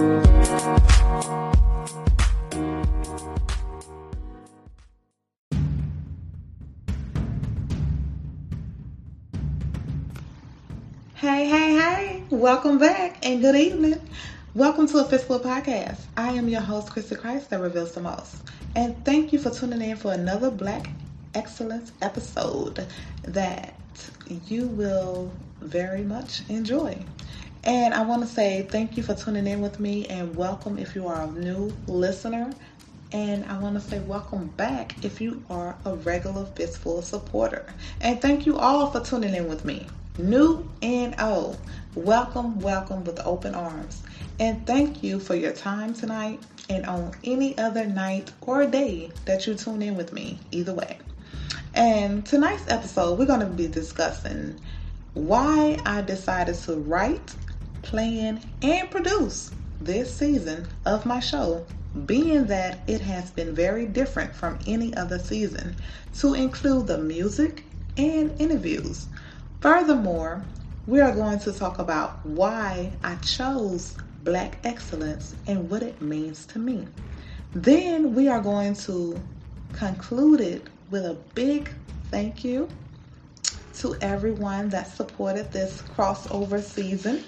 Hey, 0.00 0.06
hey, 11.20 11.74
hey, 11.74 12.24
welcome 12.30 12.78
back 12.78 13.18
and 13.26 13.42
good 13.42 13.54
evening. 13.54 14.00
Welcome 14.54 14.88
to 14.88 15.00
a 15.00 15.04
Fistful 15.04 15.40
Podcast. 15.40 15.98
I 16.16 16.32
am 16.32 16.48
your 16.48 16.62
host, 16.62 16.88
Christy 16.88 17.16
Christ, 17.16 17.50
that 17.50 17.60
reveals 17.60 17.92
the 17.92 18.00
most. 18.00 18.36
And 18.74 19.04
thank 19.04 19.34
you 19.34 19.38
for 19.38 19.50
tuning 19.50 19.82
in 19.82 19.98
for 19.98 20.14
another 20.14 20.50
Black 20.50 20.88
Excellence 21.34 21.92
episode 22.00 22.86
that 23.24 23.74
you 24.46 24.68
will 24.68 25.30
very 25.60 26.04
much 26.04 26.40
enjoy. 26.48 26.96
And 27.64 27.92
I 27.92 28.02
want 28.02 28.22
to 28.22 28.28
say 28.28 28.62
thank 28.62 28.96
you 28.96 29.02
for 29.02 29.14
tuning 29.14 29.46
in 29.46 29.60
with 29.60 29.78
me 29.80 30.06
and 30.06 30.34
welcome 30.34 30.78
if 30.78 30.94
you 30.94 31.06
are 31.06 31.22
a 31.22 31.30
new 31.30 31.70
listener. 31.86 32.52
And 33.12 33.44
I 33.44 33.58
want 33.58 33.74
to 33.74 33.80
say 33.80 33.98
welcome 33.98 34.46
back 34.48 35.04
if 35.04 35.20
you 35.20 35.42
are 35.50 35.76
a 35.84 35.94
regular 35.96 36.46
Fistful 36.46 37.02
supporter. 37.02 37.66
And 38.00 38.20
thank 38.22 38.46
you 38.46 38.56
all 38.56 38.90
for 38.90 39.00
tuning 39.00 39.34
in 39.34 39.46
with 39.46 39.66
me 39.66 39.86
new 40.16 40.68
and 40.80 41.14
old. 41.20 41.58
Welcome, 41.94 42.60
welcome 42.60 43.04
with 43.04 43.20
open 43.26 43.54
arms. 43.54 44.02
And 44.38 44.66
thank 44.66 45.02
you 45.02 45.20
for 45.20 45.34
your 45.34 45.52
time 45.52 45.92
tonight 45.92 46.40
and 46.70 46.86
on 46.86 47.12
any 47.24 47.58
other 47.58 47.84
night 47.84 48.32
or 48.40 48.66
day 48.66 49.10
that 49.26 49.46
you 49.46 49.54
tune 49.54 49.82
in 49.82 49.96
with 49.96 50.12
me, 50.14 50.38
either 50.50 50.72
way. 50.72 50.98
And 51.74 52.24
tonight's 52.24 52.68
episode, 52.68 53.18
we're 53.18 53.26
going 53.26 53.40
to 53.40 53.46
be 53.46 53.68
discussing 53.68 54.58
why 55.14 55.78
I 55.84 56.02
decided 56.02 56.54
to 56.56 56.76
write, 56.76 57.34
plan, 57.82 58.40
and 58.62 58.90
produce 58.90 59.50
this 59.80 60.14
season 60.14 60.66
of 60.84 61.06
my 61.06 61.20
show, 61.20 61.64
being 62.06 62.46
that 62.46 62.80
it 62.86 63.00
has 63.00 63.30
been 63.30 63.54
very 63.54 63.86
different 63.86 64.34
from 64.34 64.58
any 64.66 64.94
other 64.96 65.18
season, 65.18 65.76
to 66.18 66.34
include 66.34 66.86
the 66.86 66.98
music 66.98 67.64
and 67.96 68.38
interviews. 68.40 69.08
Furthermore, 69.60 70.42
we 70.86 71.00
are 71.00 71.12
going 71.12 71.38
to 71.40 71.52
talk 71.52 71.78
about 71.78 72.24
why 72.24 72.92
I 73.04 73.16
chose 73.16 73.96
Black 74.24 74.58
Excellence 74.64 75.34
and 75.46 75.70
what 75.70 75.82
it 75.82 76.00
means 76.00 76.46
to 76.46 76.58
me. 76.58 76.86
Then 77.52 78.14
we 78.14 78.28
are 78.28 78.40
going 78.40 78.74
to 78.74 79.20
conclude 79.72 80.40
it 80.40 80.66
with 80.90 81.04
a 81.04 81.14
big 81.34 81.70
thank 82.10 82.44
you 82.44 82.68
to 83.78 83.96
everyone 84.00 84.68
that 84.70 84.88
supported 84.88 85.52
this 85.52 85.82
crossover 85.96 86.62
season 86.62 87.24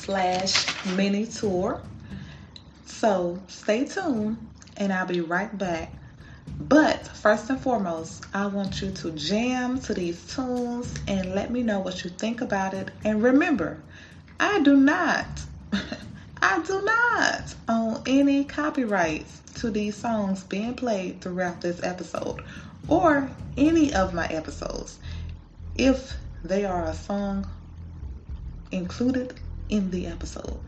slash 0.00 0.86
mini 0.96 1.26
tour. 1.26 1.80
So 2.86 3.40
stay 3.48 3.84
tuned 3.84 4.36
and 4.76 4.92
I'll 4.92 5.06
be 5.06 5.20
right 5.20 5.56
back 5.56 5.92
but 6.58 7.06
first 7.06 7.48
and 7.48 7.58
foremost, 7.60 8.24
I 8.34 8.46
want 8.46 8.82
you 8.82 8.90
to 8.90 9.10
jam 9.12 9.80
to 9.80 9.94
these 9.94 10.34
tunes 10.34 10.94
and 11.08 11.34
let 11.34 11.50
me 11.50 11.62
know 11.62 11.80
what 11.80 12.04
you 12.04 12.10
think 12.10 12.40
about 12.40 12.74
it. 12.74 12.90
And 13.04 13.22
remember, 13.22 13.80
I 14.38 14.60
do 14.60 14.76
not, 14.76 15.26
I 16.42 16.62
do 16.62 16.82
not 16.82 17.54
own 17.68 18.02
any 18.06 18.44
copyrights 18.44 19.40
to 19.60 19.70
these 19.70 19.96
songs 19.96 20.44
being 20.44 20.74
played 20.74 21.20
throughout 21.20 21.60
this 21.60 21.82
episode 21.82 22.42
or 22.88 23.30
any 23.56 23.92
of 23.94 24.12
my 24.12 24.26
episodes 24.26 24.98
if 25.76 26.14
they 26.44 26.64
are 26.64 26.84
a 26.86 26.94
song 26.94 27.46
included 28.70 29.34
in 29.70 29.90
the 29.90 30.06
episode. 30.06 30.60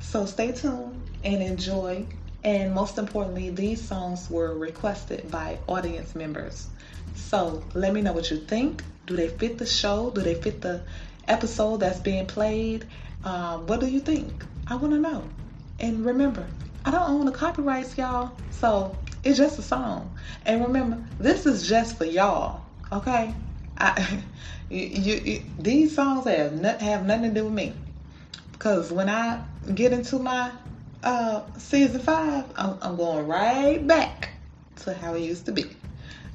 So 0.00 0.26
stay 0.26 0.52
tuned 0.52 1.02
and 1.24 1.42
enjoy 1.42 2.06
and 2.44 2.74
most 2.74 2.98
importantly, 2.98 3.50
these 3.50 3.80
songs 3.80 4.28
were 4.28 4.54
requested 4.54 5.30
by 5.30 5.58
audience 5.68 6.14
members. 6.14 6.68
So 7.14 7.62
let 7.74 7.92
me 7.92 8.02
know 8.02 8.12
what 8.12 8.30
you 8.30 8.38
think. 8.38 8.82
Do 9.06 9.14
they 9.14 9.28
fit 9.28 9.58
the 9.58 9.66
show? 9.66 10.10
Do 10.10 10.22
they 10.22 10.34
fit 10.34 10.60
the 10.60 10.82
episode 11.28 11.78
that's 11.78 12.00
being 12.00 12.26
played? 12.26 12.86
Um, 13.24 13.66
what 13.68 13.78
do 13.78 13.86
you 13.86 14.00
think? 14.00 14.44
I 14.66 14.74
want 14.74 14.92
to 14.92 14.98
know. 14.98 15.22
And 15.78 16.04
remember, 16.04 16.46
I 16.84 16.90
don't 16.90 17.08
own 17.08 17.26
the 17.26 17.32
copyrights, 17.32 17.96
y'all. 17.96 18.32
So 18.50 18.96
it's 19.22 19.38
just 19.38 19.58
a 19.60 19.62
song. 19.62 20.12
And 20.44 20.62
remember, 20.62 21.00
this 21.20 21.46
is 21.46 21.68
just 21.68 21.96
for 21.96 22.04
y'all. 22.04 22.62
Okay? 22.90 23.34
I, 23.78 24.18
you, 24.68 25.14
you, 25.24 25.42
these 25.60 25.94
songs 25.94 26.26
have, 26.26 26.60
not, 26.60 26.80
have 26.80 27.06
nothing 27.06 27.34
to 27.34 27.40
do 27.40 27.44
with 27.44 27.54
me. 27.54 27.72
Because 28.62 28.92
when 28.92 29.08
I 29.08 29.42
get 29.74 29.92
into 29.92 30.20
my 30.20 30.52
uh, 31.02 31.42
season 31.58 32.00
five, 32.00 32.44
I'm, 32.54 32.78
I'm 32.80 32.94
going 32.94 33.26
right 33.26 33.84
back 33.84 34.28
to 34.84 34.94
how 34.94 35.14
it 35.14 35.22
used 35.22 35.46
to 35.46 35.52
be. 35.52 35.64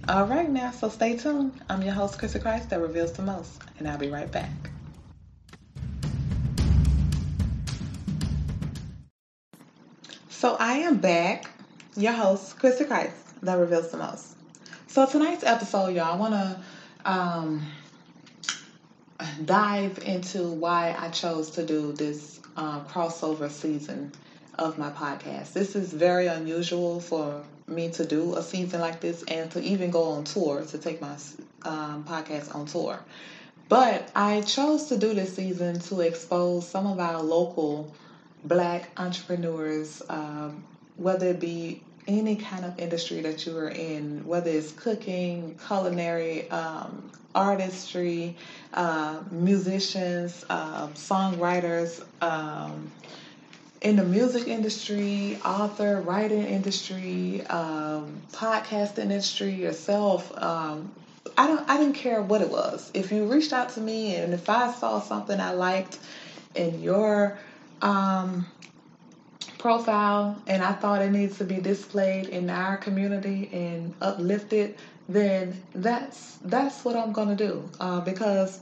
All 0.09 0.25
right, 0.25 0.49
now, 0.49 0.71
so 0.71 0.89
stay 0.89 1.15
tuned. 1.15 1.53
I'm 1.69 1.81
your 1.81 1.93
host, 1.93 2.19
Chrissie 2.19 2.39
Christ, 2.39 2.69
that 2.71 2.81
reveals 2.81 3.13
the 3.13 3.21
most, 3.21 3.61
and 3.79 3.87
I'll 3.87 3.97
be 3.97 4.09
right 4.09 4.29
back. 4.29 4.51
So 10.27 10.57
I 10.59 10.79
am 10.79 10.97
back, 10.97 11.49
your 11.95 12.11
host, 12.11 12.59
Chrissie 12.59 12.83
Christ, 12.83 13.15
that 13.41 13.55
reveals 13.55 13.91
the 13.91 13.99
most. 13.99 14.35
So 14.87 15.05
tonight's 15.05 15.45
episode, 15.45 15.95
y'all, 15.95 16.13
I 16.13 16.17
want 16.17 16.33
to 16.33 17.09
um, 17.09 17.65
dive 19.45 19.99
into 19.99 20.49
why 20.49 20.95
I 20.97 21.09
chose 21.09 21.51
to 21.51 21.65
do 21.65 21.93
this 21.93 22.39
um, 22.55 22.85
crossover 22.85 23.49
season 23.49 24.11
of 24.57 24.77
my 24.77 24.89
podcast. 24.89 25.53
This 25.53 25.75
is 25.75 25.91
very 25.93 26.27
unusual 26.27 26.99
for 26.99 27.43
me 27.67 27.89
to 27.89 28.05
do 28.05 28.35
a 28.35 28.41
season 28.41 28.79
like 28.81 29.01
this 29.01 29.23
and 29.23 29.51
to 29.51 29.61
even 29.61 29.91
go 29.91 30.03
on 30.03 30.23
tour 30.23 30.63
to 30.63 30.77
take 30.77 31.01
my 31.01 31.15
um, 31.63 32.03
podcast 32.03 32.53
on 32.55 32.65
tour. 32.65 32.99
But 33.69 34.09
I 34.15 34.41
chose 34.41 34.85
to 34.85 34.97
do 34.97 35.13
this 35.13 35.35
season 35.35 35.79
to 35.81 36.01
expose 36.01 36.67
some 36.67 36.87
of 36.87 36.99
our 36.99 37.21
local 37.21 37.91
black 38.43 38.89
entrepreneurs, 38.97 40.01
um, 40.09 40.63
whether 40.95 41.27
it 41.27 41.39
be 41.39 41.81
any 42.07 42.35
kind 42.35 42.65
of 42.65 42.79
industry 42.79 43.21
that 43.21 43.45
you 43.45 43.57
are 43.57 43.69
in, 43.69 44.25
whether 44.25 44.49
it's 44.49 44.71
cooking, 44.71 45.57
culinary, 45.67 46.49
um, 46.49 47.11
artistry, 47.35 48.35
uh, 48.73 49.21
musicians, 49.29 50.45
uh, 50.49 50.87
songwriters, 50.89 52.03
um, 52.21 52.89
in 53.81 53.95
the 53.95 54.03
music 54.03 54.47
industry, 54.47 55.37
author, 55.45 56.01
writing 56.01 56.43
industry, 56.43 57.45
um, 57.47 58.21
podcast 58.31 58.97
industry, 58.97 59.53
yourself. 59.53 60.31
Um, 60.41 60.91
I 61.37 61.45
don't. 61.45 61.69
I 61.69 61.77
didn't 61.77 61.93
care 61.93 62.21
what 62.21 62.41
it 62.41 62.49
was. 62.49 62.89
If 62.93 63.11
you 63.11 63.25
reached 63.25 63.53
out 63.53 63.69
to 63.69 63.81
me 63.81 64.15
and 64.15 64.33
if 64.33 64.49
I 64.49 64.71
saw 64.71 64.99
something 64.99 65.39
I 65.39 65.51
liked 65.51 65.99
in 66.55 66.81
your 66.81 67.37
um, 67.81 68.47
profile 69.57 70.41
and 70.47 70.61
I 70.63 70.73
thought 70.73 71.01
it 71.01 71.11
needs 71.11 71.37
to 71.39 71.43
be 71.43 71.59
displayed 71.59 72.27
in 72.27 72.49
our 72.49 72.77
community 72.77 73.49
and 73.51 73.93
uplifted, 74.01 74.75
then 75.09 75.61
that's 75.73 76.37
that's 76.43 76.83
what 76.85 76.95
I'm 76.95 77.11
gonna 77.11 77.35
do. 77.35 77.69
Uh, 77.79 78.01
because 78.01 78.59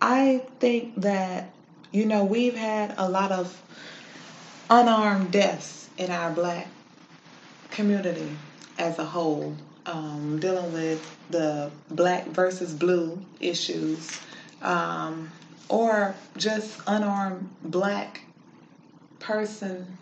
I 0.00 0.44
think 0.60 0.94
that 1.02 1.50
you 1.92 2.06
know 2.06 2.24
we've 2.24 2.56
had 2.56 2.94
a 2.98 3.08
lot 3.08 3.32
of 3.32 3.60
unarmed 4.70 5.30
deaths 5.32 5.88
in 5.96 6.10
our 6.10 6.30
black 6.30 6.68
community 7.70 8.28
as 8.78 8.98
a 8.98 9.04
whole, 9.04 9.54
um, 9.86 10.38
dealing 10.40 10.72
with 10.72 11.16
the 11.30 11.70
black 11.90 12.26
versus 12.26 12.72
blue 12.72 13.20
issues, 13.40 14.18
um, 14.62 15.30
or 15.68 16.14
just 16.36 16.80
unarmed 16.86 17.48
black 17.62 18.22
person, 19.18 19.98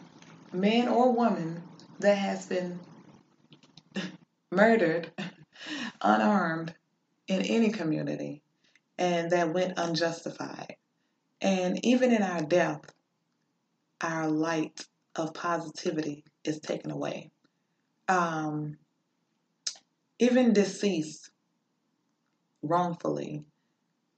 man 0.53 0.89
or 0.89 1.13
woman, 1.13 1.63
that 2.01 2.17
has 2.19 2.47
been 2.47 2.79
murdered 4.51 5.11
unarmed 6.01 6.75
in 7.29 7.43
any 7.43 7.71
community 7.71 8.43
and 8.99 9.31
that 9.31 9.53
went 9.53 9.79
unjustified. 9.79 10.77
And 11.41 11.85
even 11.85 12.13
in 12.13 12.23
our 12.23 12.43
death, 12.43 12.81
our 14.01 14.29
light 14.29 14.87
of 15.15 15.35
positivity 15.35 16.25
is 16.45 16.61
taken 16.61 16.91
away. 16.91 17.31
Um, 18.09 18.79
even 20.19 20.53
deceased 20.53 21.31
wrongfully, 22.63 23.45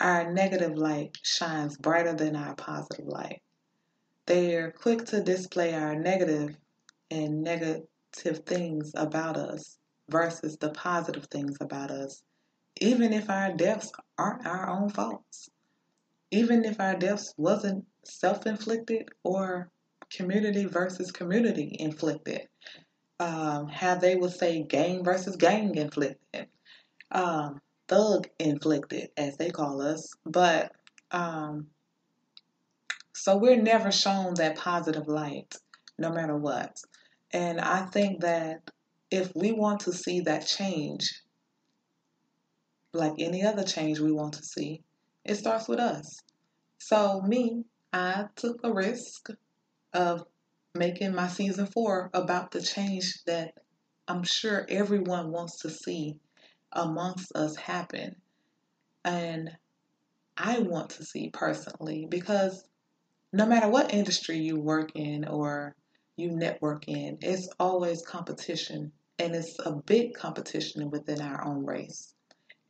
our 0.00 0.32
negative 0.32 0.76
light 0.76 1.16
shines 1.22 1.76
brighter 1.76 2.14
than 2.14 2.36
our 2.36 2.54
positive 2.54 3.06
light. 3.06 3.42
They 4.28 4.56
are 4.56 4.70
quick 4.70 5.06
to 5.06 5.22
display 5.22 5.72
our 5.72 5.94
negative 5.94 6.54
and 7.10 7.42
negative 7.42 7.86
things 8.44 8.92
about 8.94 9.38
us 9.38 9.78
versus 10.10 10.58
the 10.58 10.68
positive 10.68 11.24
things 11.30 11.56
about 11.62 11.90
us, 11.90 12.22
even 12.78 13.14
if 13.14 13.30
our 13.30 13.54
deaths 13.54 13.90
aren't 14.18 14.46
our 14.46 14.68
own 14.68 14.90
faults. 14.90 15.48
Even 16.30 16.66
if 16.66 16.78
our 16.78 16.94
deaths 16.94 17.32
wasn't 17.38 17.86
self 18.04 18.46
inflicted 18.46 19.08
or 19.24 19.70
community 20.10 20.66
versus 20.66 21.10
community 21.10 21.74
inflicted. 21.80 22.48
Um, 23.20 23.66
how 23.68 23.94
they 23.94 24.14
would 24.14 24.32
say 24.32 24.62
gang 24.62 25.04
versus 25.04 25.36
gang 25.36 25.74
inflicted. 25.74 26.48
Um, 27.12 27.62
thug 27.88 28.28
inflicted, 28.38 29.08
as 29.16 29.38
they 29.38 29.48
call 29.48 29.80
us. 29.80 30.12
But 30.26 30.72
um, 31.12 31.68
so 33.18 33.36
we're 33.36 33.60
never 33.60 33.90
shown 33.90 34.34
that 34.34 34.56
positive 34.56 35.08
light, 35.08 35.56
no 35.98 36.10
matter 36.10 36.36
what. 36.36 36.80
And 37.32 37.60
I 37.60 37.84
think 37.86 38.20
that 38.20 38.70
if 39.10 39.32
we 39.34 39.50
want 39.50 39.80
to 39.80 39.92
see 39.92 40.20
that 40.20 40.46
change, 40.46 41.20
like 42.92 43.14
any 43.18 43.44
other 43.44 43.64
change 43.64 43.98
we 43.98 44.12
want 44.12 44.34
to 44.34 44.44
see, 44.44 44.82
it 45.24 45.34
starts 45.34 45.66
with 45.66 45.80
us. 45.80 46.20
So, 46.78 47.20
me, 47.22 47.64
I 47.92 48.26
took 48.36 48.60
a 48.62 48.72
risk 48.72 49.30
of 49.92 50.24
making 50.76 51.12
my 51.12 51.26
season 51.26 51.66
four 51.66 52.10
about 52.14 52.52
the 52.52 52.62
change 52.62 53.24
that 53.26 53.52
I'm 54.06 54.22
sure 54.22 54.64
everyone 54.68 55.32
wants 55.32 55.58
to 55.62 55.70
see 55.70 56.20
amongst 56.72 57.34
us 57.34 57.56
happen. 57.56 58.14
And 59.04 59.50
I 60.36 60.60
want 60.60 60.90
to 60.90 61.04
see 61.04 61.30
personally 61.32 62.06
because 62.08 62.67
no 63.32 63.46
matter 63.46 63.68
what 63.68 63.92
industry 63.92 64.38
you 64.38 64.60
work 64.60 64.90
in 64.94 65.26
or 65.26 65.74
you 66.16 66.30
network 66.30 66.88
in, 66.88 67.18
it's 67.20 67.48
always 67.60 68.02
competition 68.02 68.92
and 69.18 69.34
it's 69.34 69.56
a 69.64 69.72
big 69.72 70.14
competition 70.14 70.90
within 70.90 71.20
our 71.20 71.44
own 71.44 71.64
race. 71.64 72.14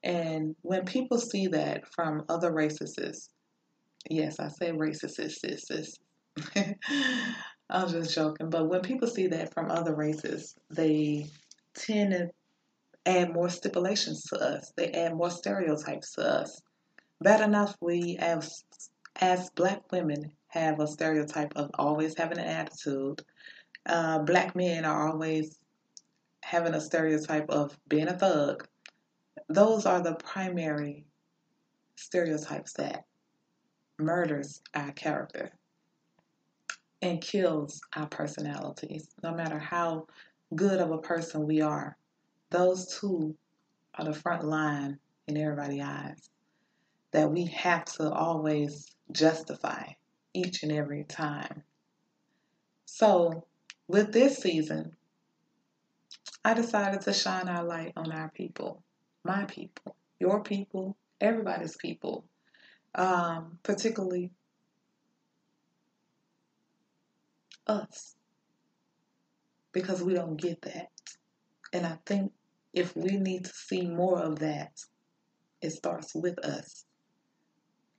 And 0.02 0.54
when 0.62 0.84
people 0.84 1.18
see 1.18 1.48
that 1.48 1.82
from 1.92 2.24
other 2.28 2.52
races, 2.52 3.30
yes, 4.08 4.38
I 4.40 4.48
say 4.48 4.72
races, 4.72 5.98
I'm 7.70 7.88
just 7.88 8.14
joking. 8.14 8.50
But 8.50 8.68
when 8.68 8.80
people 8.80 9.08
see 9.08 9.26
that 9.28 9.52
from 9.52 9.70
other 9.70 9.94
races, 9.94 10.54
they 10.70 11.26
tend 11.74 12.12
to 12.12 12.30
add 13.06 13.32
more 13.32 13.48
stipulations 13.48 14.22
to 14.24 14.36
us. 14.38 14.72
They 14.76 14.90
add 14.92 15.14
more 15.14 15.30
stereotypes 15.30 16.12
to 16.14 16.22
us. 16.22 16.60
Bad 17.20 17.40
enough 17.40 17.76
we 17.80 18.16
as 18.20 18.64
as 19.20 19.50
black 19.50 19.90
women 19.90 20.30
have 20.48 20.80
a 20.80 20.86
stereotype 20.86 21.52
of 21.56 21.70
always 21.74 22.16
having 22.16 22.38
an 22.38 22.44
attitude. 22.44 23.22
Uh, 23.86 24.20
black 24.20 24.56
men 24.56 24.84
are 24.84 25.08
always 25.08 25.58
having 26.42 26.74
a 26.74 26.80
stereotype 26.80 27.48
of 27.50 27.78
being 27.88 28.08
a 28.08 28.18
thug. 28.18 28.66
Those 29.48 29.86
are 29.86 30.00
the 30.00 30.14
primary 30.14 31.04
stereotypes 31.96 32.72
that 32.74 33.04
murders 33.98 34.62
our 34.74 34.92
character 34.92 35.50
and 37.02 37.20
kills 37.20 37.80
our 37.94 38.06
personalities, 38.06 39.08
no 39.22 39.32
matter 39.32 39.58
how 39.58 40.06
good 40.54 40.80
of 40.80 40.90
a 40.90 40.98
person 40.98 41.46
we 41.46 41.60
are. 41.60 41.96
Those 42.50 42.98
two 42.98 43.36
are 43.94 44.04
the 44.04 44.14
front 44.14 44.44
line 44.44 44.98
in 45.26 45.36
everybody's 45.36 45.82
eyes 45.82 46.30
that 47.12 47.30
we 47.30 47.44
have 47.46 47.84
to 47.84 48.10
always 48.10 48.86
justify 49.12 49.84
each 50.38 50.62
and 50.62 50.72
every 50.72 51.04
time. 51.04 51.62
So, 52.84 53.46
with 53.88 54.12
this 54.12 54.38
season, 54.38 54.96
I 56.44 56.54
decided 56.54 57.00
to 57.02 57.12
shine 57.12 57.48
our 57.48 57.64
light 57.64 57.92
on 57.96 58.12
our 58.12 58.30
people, 58.30 58.82
my 59.24 59.44
people, 59.44 59.96
your 60.20 60.42
people, 60.42 60.96
everybody's 61.20 61.76
people, 61.76 62.24
um, 62.94 63.58
particularly 63.62 64.30
us, 67.66 68.14
because 69.72 70.02
we 70.02 70.14
don't 70.14 70.40
get 70.40 70.62
that. 70.62 70.90
And 71.72 71.84
I 71.84 71.98
think 72.06 72.32
if 72.72 72.96
we 72.96 73.16
need 73.16 73.44
to 73.44 73.52
see 73.52 73.86
more 73.86 74.20
of 74.20 74.38
that, 74.38 74.80
it 75.60 75.70
starts 75.70 76.14
with 76.14 76.38
us. 76.38 76.84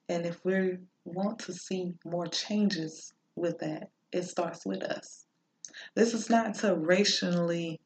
And 0.08 0.26
if 0.26 0.44
we 0.44 0.78
want 1.14 1.40
to 1.40 1.54
see 1.54 1.94
more 2.06 2.28
changes 2.28 3.14
with 3.36 3.60
that, 3.60 3.90
it 4.12 4.24
starts 4.24 4.66
with 4.66 4.84
us. 4.84 5.26
This 5.96 6.14
is 6.14 6.30
not 6.30 6.56
to 6.56 6.76
racially 6.76 7.80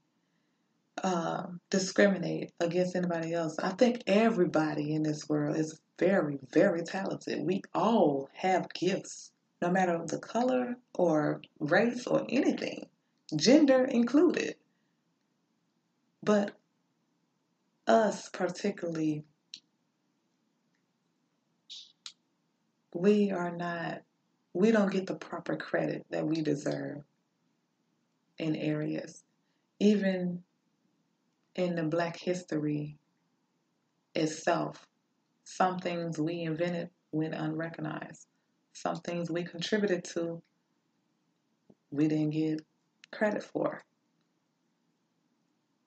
uh, 1.04 1.44
discriminate 1.70 2.52
against 2.60 2.96
anybody 2.96 3.34
else. 3.34 3.58
I 3.60 3.70
think 3.70 4.04
everybody 4.08 4.94
in 4.94 5.04
this 5.04 5.28
world 5.28 5.58
is 5.58 5.80
very, 6.00 6.40
very 6.52 6.84
talented. 6.84 7.44
We 7.44 7.62
all 7.74 8.30
have 8.34 8.74
gifts, 8.74 9.31
no 9.62 9.70
matter 9.70 10.00
the 10.06 10.20
color 10.20 10.75
or 10.94 11.42
race 11.60 12.08
or 12.08 12.25
anything, 12.30 12.88
gender 13.36 13.86
included. 13.86 14.56
But 16.22 16.56
us, 17.88 18.30
particularly, 18.30 19.25
we 22.94 23.31
are 23.31 23.51
not, 23.51 24.01
we 24.54 24.72
don't 24.72 24.92
get 24.92 25.07
the 25.07 25.16
proper 25.16 25.56
credit 25.56 26.06
that 26.10 26.25
we 26.25 26.42
deserve 26.42 27.04
in 28.38 28.56
areas. 28.56 29.24
Even 29.80 30.44
in 31.56 31.75
the 31.75 31.84
black 31.84 32.18
history 32.18 32.98
itself, 34.16 34.88
some 35.44 35.80
things 35.80 36.18
we 36.18 36.42
invented 36.42 36.90
went 37.12 37.34
unrecognized. 37.34 38.28
Some 38.74 38.98
things 38.98 39.30
we 39.30 39.44
contributed 39.44 40.04
to, 40.16 40.42
we 41.92 42.07
didn't 42.07 42.31
get 42.31 42.62
credit 43.12 43.44
for 43.44 43.84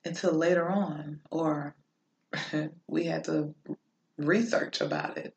until 0.05 0.33
later 0.33 0.69
on, 0.69 1.19
or 1.29 1.75
we 2.87 3.05
had 3.05 3.25
to 3.25 3.53
research 4.17 4.79
about 4.79 5.17
it. 5.17 5.35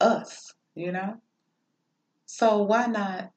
Us, 0.00 0.52
you 0.74 0.92
know? 0.92 1.20
So 2.26 2.62
why 2.62 2.86
not 2.86 3.30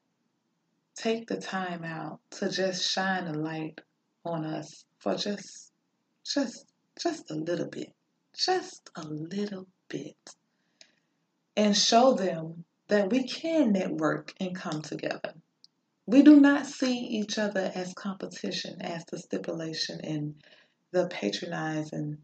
take 0.94 1.26
the 1.26 1.36
time 1.36 1.84
out 1.84 2.20
to 2.30 2.48
just 2.48 2.90
shine 2.90 3.26
a 3.26 3.32
light 3.32 3.80
on 4.24 4.44
us 4.44 4.84
for 4.98 5.14
just 5.16 5.72
just 6.24 6.66
just 7.00 7.30
a 7.30 7.34
little 7.34 7.68
bit. 7.68 7.92
Just 8.36 8.90
a 8.96 9.02
little 9.02 9.66
bit. 9.88 10.16
And 11.56 11.76
show 11.76 12.14
them 12.14 12.64
that 12.88 13.10
we 13.10 13.26
can 13.26 13.72
network 13.72 14.32
and 14.40 14.54
come 14.54 14.82
together. 14.82 15.34
We 16.06 16.22
do 16.22 16.40
not 16.40 16.66
see 16.66 16.96
each 16.96 17.38
other 17.38 17.72
as 17.74 17.94
competition, 17.94 18.82
as 18.82 19.04
the 19.06 19.18
stipulation 19.18 20.00
and 20.02 20.34
the 20.90 21.08
patronizing 21.08 22.18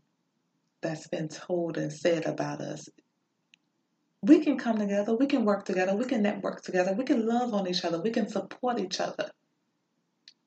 that's 0.83 1.09
been 1.09 1.29
told 1.29 1.79
and 1.79 1.93
said 1.93 2.27
about 2.27 2.61
us. 2.61 2.89
We 4.23 4.45
can 4.45 4.59
come 4.59 4.79
together, 4.79 5.15
we 5.15 5.27
can 5.27 5.45
work 5.45 5.65
together, 5.65 5.97
we 5.97 6.05
can 6.05 6.23
network 6.23 6.63
together, 6.63 6.93
we 6.93 7.05
can 7.05 7.27
love 7.27 7.55
on 7.55 7.67
each 7.67 7.85
other, 7.85 8.01
we 8.01 8.11
can 8.11 8.29
support 8.29 8.79
each 8.79 9.01
other 9.01 9.31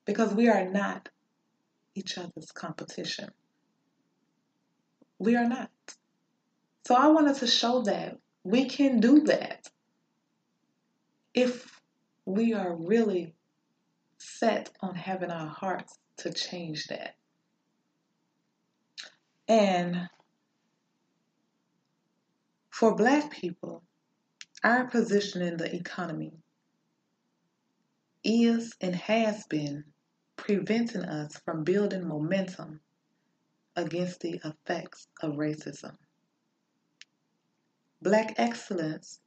because 0.04 0.32
we 0.32 0.48
are 0.48 0.68
not 0.68 1.08
each 1.94 2.18
other's 2.18 2.52
competition. 2.52 3.30
We 5.18 5.36
are 5.36 5.48
not. 5.48 5.70
So 6.86 6.94
I 6.94 7.08
wanted 7.08 7.36
to 7.36 7.46
show 7.46 7.82
that 7.82 8.18
we 8.44 8.66
can 8.66 9.00
do 9.00 9.22
that 9.22 9.68
if 11.32 11.80
we 12.26 12.54
are 12.54 12.76
really 12.76 13.34
set 14.18 14.70
on 14.80 14.94
having 14.94 15.30
our 15.30 15.48
hearts 15.48 15.98
to 16.18 16.32
change 16.32 16.86
that. 16.86 17.16
And 19.48 20.08
for 22.84 22.94
black 22.94 23.30
people, 23.30 23.82
our 24.62 24.86
position 24.88 25.40
in 25.40 25.56
the 25.56 25.74
economy 25.74 26.34
is 28.22 28.74
and 28.78 28.94
has 28.94 29.46
been 29.46 29.82
preventing 30.36 31.00
us 31.00 31.40
from 31.46 31.64
building 31.64 32.06
momentum 32.06 32.80
against 33.74 34.20
the 34.20 34.38
effects 34.44 35.06
of 35.22 35.36
racism. 35.36 35.96
Black 38.02 38.34
Excellence 38.36 39.18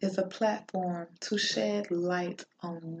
is 0.00 0.16
a 0.16 0.22
platform 0.22 1.08
to 1.20 1.36
shed 1.36 1.90
light 1.90 2.42
on 2.62 3.00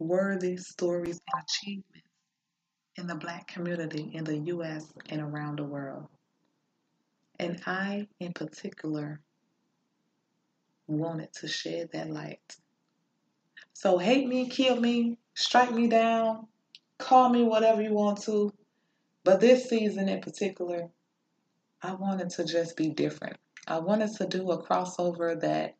noteworthy 0.00 0.56
stories 0.56 1.20
and 1.34 1.44
achievements 1.44 2.08
in 2.96 3.06
the 3.06 3.14
Black 3.14 3.46
community 3.46 4.10
in 4.14 4.24
the 4.24 4.38
U.S. 4.38 4.90
and 5.10 5.20
around 5.20 5.58
the 5.58 5.64
world. 5.64 6.06
And 7.38 7.60
I, 7.66 8.08
in 8.18 8.32
particular, 8.32 9.20
wanted 10.86 11.32
to 11.34 11.48
shed 11.48 11.90
that 11.92 12.10
light. 12.10 12.56
So 13.74 13.98
hate 13.98 14.26
me, 14.26 14.48
kill 14.48 14.80
me, 14.80 15.18
strike 15.34 15.72
me 15.72 15.86
down, 15.86 16.48
call 16.98 17.28
me 17.28 17.44
whatever 17.44 17.80
you 17.80 17.92
want 17.92 18.22
to. 18.22 18.52
But 19.24 19.40
this 19.40 19.68
season 19.68 20.08
in 20.08 20.20
particular, 20.20 20.88
I 21.80 21.94
wanted 21.94 22.30
to 22.30 22.44
just 22.44 22.76
be 22.76 22.88
different. 22.88 23.36
I 23.68 23.78
wanted 23.78 24.14
to 24.16 24.26
do 24.26 24.50
a 24.50 24.62
crossover 24.62 25.40
that 25.40 25.76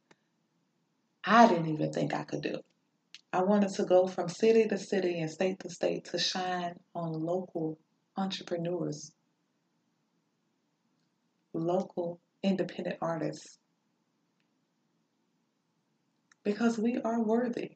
I 1.25 1.49
didn't 1.49 1.69
even 1.69 1.93
think 1.93 2.15
I 2.15 2.23
could 2.23 2.43
do. 2.43 2.61
I 3.33 3.43
wanted 3.43 3.71
to 3.75 3.85
go 3.85 4.07
from 4.07 4.29
city 4.29 4.67
to 4.69 4.79
city 4.79 5.21
and 5.21 5.31
state 5.31 5.59
to 5.61 5.71
state 5.71 6.05
to 6.07 6.19
shine 6.19 6.79
on 6.95 7.13
local 7.13 7.79
entrepreneurs, 8.17 9.13
local 11.53 12.21
independent 12.43 12.97
artists, 13.01 13.59
because 16.45 16.79
we 16.79 16.99
are 17.05 17.21
worthy 17.21 17.73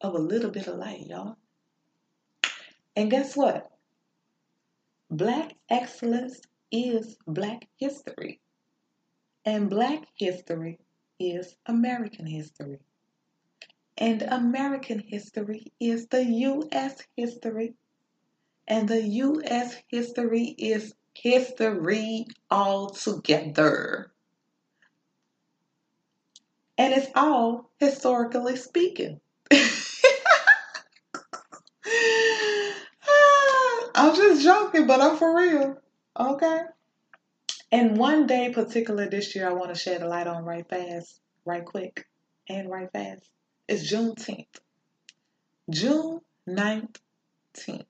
of 0.00 0.14
a 0.14 0.18
little 0.18 0.50
bit 0.50 0.66
of 0.66 0.76
light, 0.76 1.06
y'all. 1.06 1.36
And 2.96 3.10
guess 3.10 3.36
what? 3.36 3.70
Black 5.10 5.54
excellence 5.68 6.40
is 6.70 7.16
Black 7.26 7.66
history. 7.76 8.40
And 9.44 9.70
Black 9.70 10.04
history 10.16 10.78
is 11.18 11.56
American 11.66 12.26
history. 12.26 12.78
And 13.98 14.22
American 14.22 14.98
history 14.98 15.72
is 15.78 16.06
the 16.06 16.24
U.S. 16.24 17.02
history. 17.16 17.74
And 18.66 18.88
the 18.88 19.02
U.S. 19.02 19.76
history 19.88 20.54
is 20.58 20.94
history 21.14 22.26
altogether. 22.50 24.10
And 26.78 26.94
it's 26.94 27.10
all 27.14 27.70
historically 27.78 28.56
speaking. 28.56 29.20
I'm 33.94 34.14
just 34.16 34.42
joking, 34.42 34.86
but 34.86 35.00
I'm 35.00 35.16
for 35.16 35.36
real. 35.36 35.76
Okay. 36.18 36.60
And 37.72 37.96
one 37.96 38.26
day, 38.26 38.50
particular 38.52 39.08
this 39.08 39.34
year, 39.34 39.48
I 39.48 39.52
want 39.52 39.72
to 39.72 39.78
shed 39.78 40.02
a 40.02 40.08
light 40.08 40.26
on 40.26 40.44
right 40.44 40.68
fast, 40.68 41.20
right 41.44 41.64
quick, 41.64 42.08
and 42.48 42.70
right 42.70 42.90
fast. 42.90 43.28
It's 43.68 43.92
Juneteenth. 43.92 44.46
June 45.68 46.20
19th. 46.48 47.84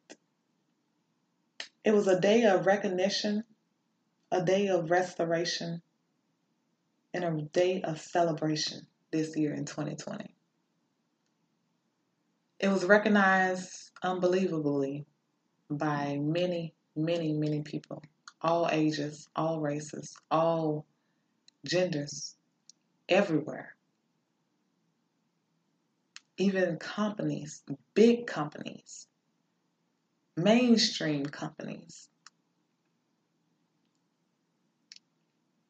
It 1.82 1.92
was 1.92 2.06
a 2.06 2.20
day 2.20 2.44
of 2.44 2.66
recognition, 2.66 3.44
a 4.30 4.42
day 4.44 4.68
of 4.68 4.90
restoration, 4.90 5.80
and 7.14 7.24
a 7.24 7.42
day 7.42 7.82
of 7.82 8.00
celebration 8.00 8.86
this 9.10 9.36
year 9.36 9.54
in 9.54 9.64
2020. 9.64 10.34
It 12.58 12.68
was 12.68 12.84
recognized 12.84 13.90
unbelievably 14.02 15.06
by 15.70 16.18
many, 16.20 16.74
many, 16.94 17.32
many 17.32 17.62
people, 17.62 18.02
all 18.42 18.68
ages, 18.70 19.26
all 19.34 19.60
races, 19.60 20.14
all 20.30 20.84
genders, 21.64 22.36
everywhere. 23.08 23.74
Even 26.36 26.76
companies, 26.76 27.62
big 27.94 28.26
companies, 28.26 29.06
mainstream 30.42 31.24
companies. 31.26 32.08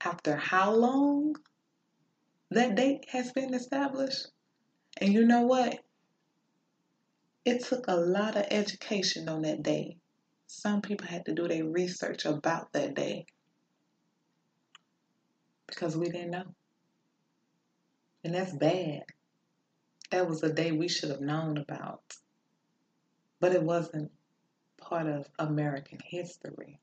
After 0.03 0.37
how 0.37 0.75
long 0.75 1.37
that 2.50 2.75
date 2.75 3.07
has 3.11 3.33
been 3.33 3.55
established? 3.55 4.27
And 5.00 5.12
you 5.12 5.25
know 5.25 5.43
what? 5.43 5.79
It 7.45 7.65
took 7.65 7.87
a 7.89 7.97
lot 7.97 8.37
of 8.37 8.47
education 8.50 9.29
on 9.29 9.43
that 9.43 9.62
day. 9.62 9.97
Some 10.47 10.83
people 10.83 11.07
had 11.07 11.27
to 11.27 11.35
do 11.35 11.49
their 11.49 11.65
research 11.65 12.25
about 12.25 12.73
that 12.73 12.95
day 12.95 13.27
because 15.67 15.97
we 15.97 16.07
didn't 16.07 16.33
know. 16.33 16.55
And 18.25 18.35
that's 18.35 18.53
bad. 18.53 19.03
That 20.11 20.29
was 20.29 20.43
a 20.43 20.53
day 20.53 20.73
we 20.73 20.89
should 20.89 21.11
have 21.11 21.21
known 21.21 21.57
about. 21.57 22.03
But 23.39 23.55
it 23.55 23.62
wasn't 23.62 24.11
part 24.90 25.06
of 25.06 25.26
American 25.38 25.99
history. 26.04 26.80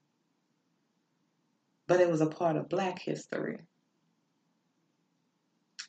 But 1.87 1.99
it 1.99 2.09
was 2.09 2.21
a 2.21 2.27
part 2.27 2.55
of 2.55 2.69
Black 2.69 2.99
history. 2.99 3.59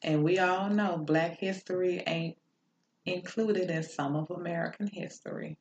And 0.02 0.24
we 0.24 0.38
all 0.38 0.68
know 0.68 0.98
Black 0.98 1.38
history 1.38 2.02
ain't 2.06 2.36
included 3.06 3.70
in 3.70 3.82
some 3.82 4.16
of 4.16 4.30
American 4.30 4.88
history. 4.88 5.58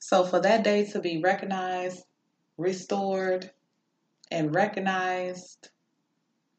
So 0.00 0.24
for 0.24 0.40
that 0.40 0.64
day 0.64 0.86
to 0.86 1.00
be 1.00 1.20
recognized, 1.22 2.04
restored, 2.56 3.50
and 4.30 4.54
recognized 4.54 5.70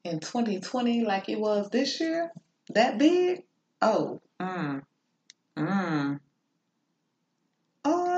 in 0.03 0.19
2020 0.19 1.03
like 1.03 1.29
it 1.29 1.39
was 1.39 1.69
this 1.69 1.99
year, 1.99 2.31
that 2.73 2.97
big, 2.97 3.43
oh, 3.81 4.21
mm, 4.39 4.81
mm. 5.57 6.19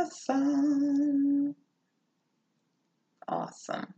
Awesome. 0.03 1.55
Awesome. 3.25 3.93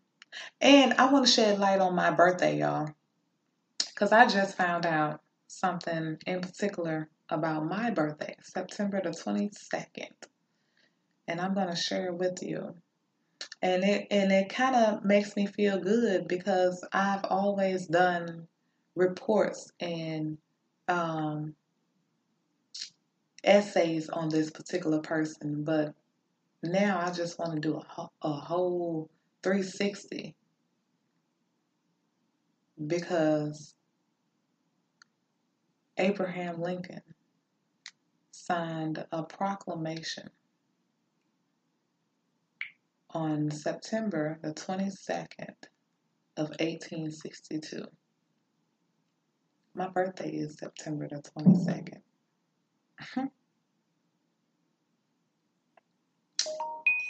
And 0.62 0.94
I 0.94 1.12
want 1.12 1.26
to 1.26 1.32
shed 1.32 1.58
light 1.58 1.80
on 1.80 1.96
my 1.96 2.12
birthday, 2.12 2.60
y'all. 2.60 2.92
Because 3.80 4.12
I 4.12 4.28
just 4.28 4.56
found 4.56 4.86
out 4.86 5.22
something 5.48 6.18
in 6.28 6.42
particular 6.42 7.10
about 7.30 7.66
my 7.66 7.90
birthday, 7.90 8.36
September 8.44 9.02
the 9.04 9.10
22nd. 9.10 10.12
And 11.28 11.42
I'm 11.42 11.56
going 11.56 11.70
to 11.70 11.76
share 11.76 12.08
it 12.10 12.16
with 12.16 12.44
you. 12.44 12.76
And 13.64 13.84
it 13.84 14.08
and 14.12 14.32
it 14.32 14.50
kind 14.50 14.76
of 14.76 15.04
makes 15.04 15.36
me 15.36 15.48
feel 15.48 15.80
good 15.80 16.28
because 16.28 16.86
I've 16.94 17.26
always 17.26 17.88
done 17.88 18.48
reports 18.96 19.72
and 19.80 20.38
um, 20.88 21.56
essays 23.46 24.10
on 24.10 24.30
this 24.30 24.50
particular 24.50 25.00
person, 25.00 25.64
but 25.64 25.94
now 26.64 27.00
I 27.00 27.12
just 27.12 27.40
want 27.40 27.54
to 27.54 27.60
do 27.60 27.82
a, 27.98 28.10
a 28.24 28.32
whole 28.32 29.10
360 29.44 30.36
because 32.88 33.74
Abraham 35.98 36.62
Lincoln 36.62 37.02
signed 38.32 39.06
a 39.12 39.24
proclamation 39.24 40.30
on 43.12 43.50
September 43.50 44.38
the 44.44 44.54
22nd 44.54 45.54
of 46.38 46.50
1862. 46.60 47.86
My 49.74 49.88
birthday 49.88 50.32
is 50.32 50.58
September 50.58 51.08
the 51.08 51.22
22nd. 51.38 52.02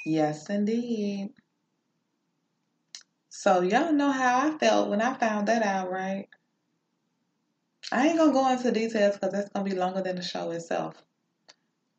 yes, 0.06 0.50
indeed. 0.50 1.34
So, 3.30 3.62
y'all 3.62 3.92
know 3.94 4.12
how 4.12 4.48
I 4.48 4.58
felt 4.58 4.90
when 4.90 5.02
I 5.02 5.14
found 5.14 5.48
that 5.48 5.62
out, 5.62 5.92
right? 5.92 6.28
I 7.92 8.08
ain't 8.08 8.18
gonna 8.18 8.34
go 8.34 8.50
into 8.52 8.72
details 8.72 9.16
because 9.16 9.32
that's 9.32 9.50
gonna 9.50 9.70
be 9.70 9.76
longer 9.76 10.02
than 10.02 10.16
the 10.16 10.22
show 10.24 10.52
itself. 10.52 10.96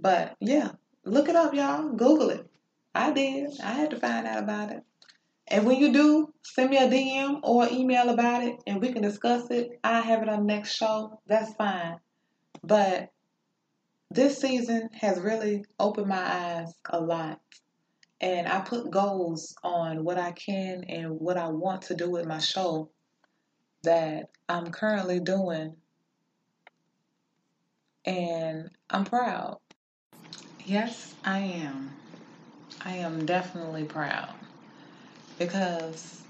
But 0.01 0.37
yeah, 0.41 0.73
look 1.05 1.29
it 1.29 1.37
up, 1.37 1.55
y'all. 1.55 1.91
Google 1.91 2.31
it. 2.31 2.51
I 2.95 3.13
did. 3.13 3.51
I 3.63 3.73
had 3.73 3.91
to 3.91 4.01
find 4.01 4.27
out 4.27 4.43
about 4.43 4.73
it. 4.73 4.83
And 5.49 5.65
when 5.65 5.77
you 5.77 5.93
do, 5.93 6.33
send 6.43 6.71
me 6.71 6.79
a 6.79 6.89
DM 6.89 7.41
or 7.43 7.69
email 7.71 8.09
about 8.09 8.43
it 8.43 8.57
and 8.67 8.81
we 8.81 8.93
can 8.93 9.03
discuss 9.03 9.49
it. 9.51 9.79
I 9.85 10.01
have 10.01 10.23
it 10.23 10.29
on 10.29 10.41
the 10.41 10.55
next 10.55 10.75
show. 10.75 11.21
That's 11.27 11.55
fine. 11.55 12.01
But 12.65 13.11
this 14.11 14.39
season 14.39 14.89
has 14.95 15.21
really 15.21 15.65
opened 15.79 16.09
my 16.09 16.23
eyes 16.23 16.75
a 16.91 17.01
lot. 17.01 17.41
And 18.21 18.49
I 18.49 18.61
put 18.61 18.91
goals 18.91 19.55
on 19.63 20.05
what 20.05 20.19
I 20.19 20.33
can 20.33 20.85
and 20.85 21.21
what 21.21 21.37
I 21.37 21.49
want 21.49 21.83
to 21.83 21.95
do 21.95 22.11
with 22.11 22.27
my 22.27 22.39
show 22.39 22.91
that 23.83 24.31
I'm 24.49 24.71
currently 24.71 25.21
doing. 25.21 25.77
And 28.05 28.71
I'm 28.89 29.05
proud. 29.05 29.59
Yes, 30.65 31.15
I 31.25 31.39
am. 31.39 31.91
I 32.85 32.97
am 32.97 33.27
definitely 33.27 33.85
proud 33.85 34.33
because 35.39 36.23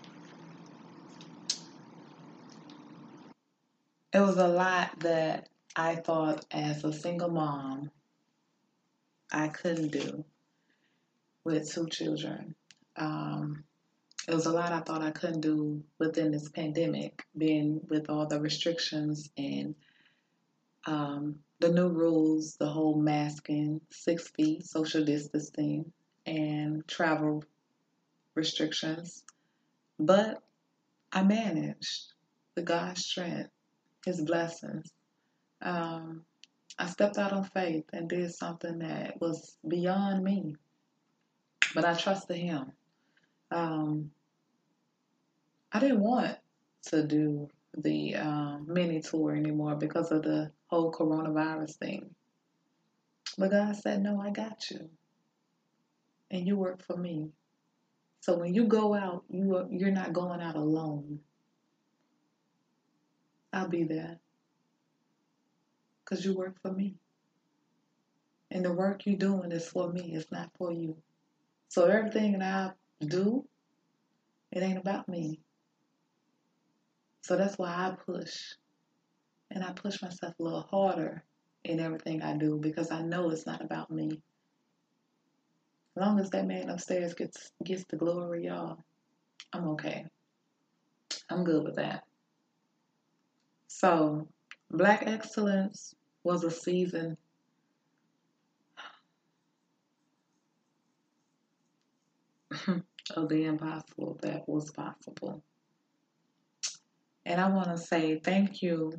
it 4.12 4.21
was 4.21 4.38
a 4.38 4.49
lot 4.49 4.99
that 5.00 5.49
I 5.78 5.97
thought 5.97 6.47
as 6.50 6.85
a 6.85 6.92
single 6.92 7.28
mom 7.28 7.90
I 9.30 9.49
couldn't 9.49 9.92
do 9.92 10.25
with 11.45 11.71
two 11.71 11.87
children. 11.88 12.54
Um, 12.97 13.64
it 14.26 14.35
was 14.35 14.47
a 14.47 14.52
lot 14.52 14.73
I 14.73 14.80
thought 14.80 15.02
I 15.02 15.11
couldn't 15.11 15.42
do 15.42 15.85
within 15.99 16.33
this 16.33 16.49
pandemic, 16.49 17.23
being 17.37 17.83
with 17.90 18.09
all 18.09 18.26
the 18.26 18.40
restrictions 18.40 19.28
and 19.37 19.75
um, 20.87 21.40
the 21.61 21.71
new 21.71 21.88
rules, 21.88 22.56
the 22.56 22.66
whole 22.66 22.99
masking, 22.99 23.83
six 23.90 24.28
feet, 24.30 24.64
social 24.64 25.04
distancing, 25.04 25.92
and 26.25 26.88
travel 26.88 27.45
restrictions. 28.35 29.25
But 29.99 30.42
I 31.12 31.23
managed 31.23 32.14
with 32.54 32.64
God's 32.64 33.04
strength, 33.04 33.50
His 34.06 34.23
blessings. 34.23 34.90
Um, 35.62 36.22
I 36.78 36.86
stepped 36.86 37.18
out 37.18 37.32
on 37.32 37.44
faith 37.44 37.84
and 37.92 38.08
did 38.08 38.32
something 38.34 38.78
that 38.80 39.20
was 39.20 39.56
beyond 39.66 40.22
me, 40.22 40.56
but 41.75 41.84
I 41.84 41.94
trusted 41.94 42.36
Him. 42.36 42.72
Um, 43.50 44.10
I 45.72 45.80
didn't 45.80 46.00
want 46.00 46.36
to 46.88 47.06
do 47.06 47.48
the 47.76 48.16
um, 48.16 48.66
mini 48.68 49.00
tour 49.00 49.34
anymore 49.34 49.76
because 49.76 50.10
of 50.10 50.22
the 50.22 50.50
whole 50.68 50.92
coronavirus 50.92 51.76
thing. 51.76 52.14
But 53.38 53.50
God 53.50 53.76
said, 53.76 54.02
No, 54.02 54.20
I 54.20 54.30
got 54.30 54.70
you. 54.70 54.88
And 56.30 56.46
you 56.46 56.56
work 56.56 56.82
for 56.82 56.96
me. 56.96 57.30
So 58.20 58.38
when 58.38 58.54
you 58.54 58.64
go 58.66 58.94
out, 58.94 59.25
you 59.28 59.56
are, 59.56 59.66
you're 59.70 59.90
not 59.90 60.12
going 60.12 60.40
out 60.40 60.56
alone. 60.56 61.20
I'll 63.52 63.68
be 63.68 63.84
there. 63.84 64.18
Because 66.06 66.25
you 66.25 66.34
work 66.34 66.54
for 66.62 66.72
me. 66.72 66.94
And 68.50 68.64
the 68.64 68.72
work 68.72 69.04
you're 69.04 69.16
doing 69.16 69.50
is 69.50 69.68
for 69.68 69.92
me, 69.92 70.12
it's 70.14 70.30
not 70.30 70.50
for 70.56 70.72
you. 70.72 70.96
So 71.68 71.86
everything 71.86 72.38
that 72.38 72.42
I 72.42 73.04
do, 73.04 73.44
it 74.52 74.62
ain't 74.62 74.78
about 74.78 75.08
me. 75.08 75.40
So 77.22 77.36
that's 77.36 77.58
why 77.58 77.68
I 77.68 77.96
push. 78.06 78.54
And 79.50 79.64
I 79.64 79.72
push 79.72 80.00
myself 80.00 80.34
a 80.38 80.42
little 80.42 80.66
harder 80.70 81.25
in 81.64 81.80
everything 81.80 82.22
I 82.22 82.36
do 82.36 82.58
because 82.60 82.92
I 82.92 83.02
know 83.02 83.30
it's 83.30 83.46
not 83.46 83.64
about 83.64 83.90
me. 83.90 84.22
As 85.96 86.00
long 86.00 86.20
as 86.20 86.30
that 86.30 86.46
man 86.46 86.68
upstairs 86.68 87.14
gets 87.14 87.50
gets 87.64 87.84
the 87.88 87.96
glory, 87.96 88.44
y'all, 88.46 88.78
I'm 89.52 89.68
okay. 89.70 90.04
I'm 91.30 91.42
good 91.42 91.64
with 91.64 91.76
that. 91.76 92.04
So, 93.68 94.28
Black 94.70 95.04
Excellence 95.06 95.94
was 96.25 96.44
a 96.44 96.50
season 96.50 97.16
of 103.16 103.28
the 103.28 103.44
impossible 103.44 104.18
that 104.23 104.49
was 104.49 104.70
possible. 104.73 105.42
And 107.25 107.40
I 107.40 107.49
want 107.49 107.68
to 107.68 107.78
say 107.78 108.18
thank 108.18 108.62
you 108.62 108.92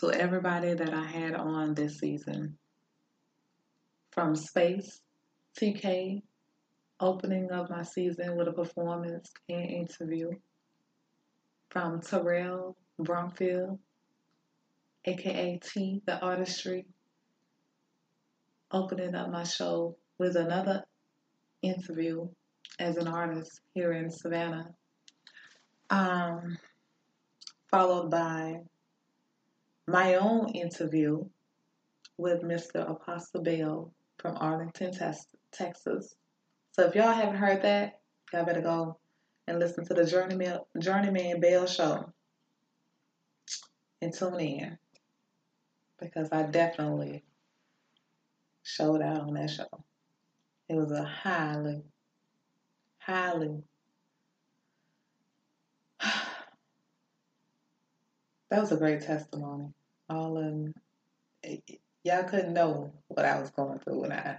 to 0.00 0.12
everybody 0.12 0.74
that 0.74 0.92
I 0.92 1.04
had 1.04 1.34
on 1.34 1.74
this 1.74 1.98
season. 1.98 2.58
From 4.12 4.34
Space, 4.34 5.00
TK, 5.58 6.22
opening 7.00 7.50
of 7.50 7.70
my 7.70 7.82
season 7.82 8.36
with 8.36 8.48
a 8.48 8.52
performance 8.52 9.30
and 9.48 9.70
interview. 9.70 10.30
From 11.70 12.00
Terrell 12.00 12.76
Bromfield, 12.98 13.78
aka 15.04 15.58
T, 15.62 16.02
the 16.06 16.20
artistry, 16.20 16.86
opening 18.70 19.14
up 19.14 19.30
my 19.30 19.44
show 19.44 19.96
with 20.18 20.36
another 20.36 20.84
interview 21.62 22.28
as 22.78 22.96
an 22.96 23.08
artist 23.08 23.60
here 23.74 23.92
in 23.92 24.10
Savannah. 24.10 24.74
Um, 25.90 26.58
followed 27.70 28.10
by 28.10 28.60
my 29.86 30.16
own 30.16 30.50
interview 30.50 31.24
with 32.18 32.42
Mr. 32.42 32.90
Apostle 32.90 33.42
Bell 33.42 33.92
from 34.18 34.36
Arlington, 34.38 34.92
Texas. 35.52 36.14
So 36.72 36.84
if 36.86 36.94
y'all 36.94 37.12
haven't 37.12 37.36
heard 37.36 37.62
that, 37.62 38.00
y'all 38.32 38.44
better 38.44 38.60
go 38.60 38.98
and 39.46 39.58
listen 39.58 39.84
to 39.86 39.94
the 39.94 40.04
Journeyman, 40.04 40.58
Journeyman 40.78 41.40
Bell 41.40 41.66
show 41.66 42.12
and 44.00 44.12
tune 44.12 44.40
in 44.40 44.78
because 45.98 46.28
I 46.32 46.44
definitely 46.44 47.24
showed 48.62 49.02
out 49.02 49.22
on 49.22 49.34
that 49.34 49.50
show. 49.50 49.84
It 50.68 50.74
was 50.74 50.92
a 50.92 51.04
highly, 51.04 51.82
highly 52.98 53.62
that 58.50 58.60
was 58.60 58.72
a 58.72 58.76
great 58.76 59.02
testimony. 59.02 59.68
All 60.10 60.38
in, 60.38 60.74
y'all 62.04 62.24
couldn't 62.24 62.54
know 62.54 62.92
what 63.08 63.24
I 63.24 63.40
was 63.40 63.50
going 63.50 63.78
through 63.80 64.02
when 64.02 64.12
I 64.12 64.38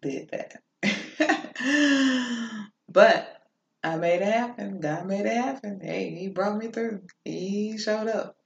did 0.00 0.30
that. 0.30 0.62
but 2.88 3.42
I 3.84 3.96
made 3.96 4.22
it 4.22 4.32
happen. 4.32 4.80
God 4.80 5.06
made 5.06 5.26
it 5.26 5.36
happen. 5.36 5.80
Hey, 5.82 6.14
He 6.14 6.28
brought 6.28 6.56
me 6.56 6.68
through. 6.68 7.02
He 7.24 7.78
showed 7.78 8.08
up. 8.08 8.36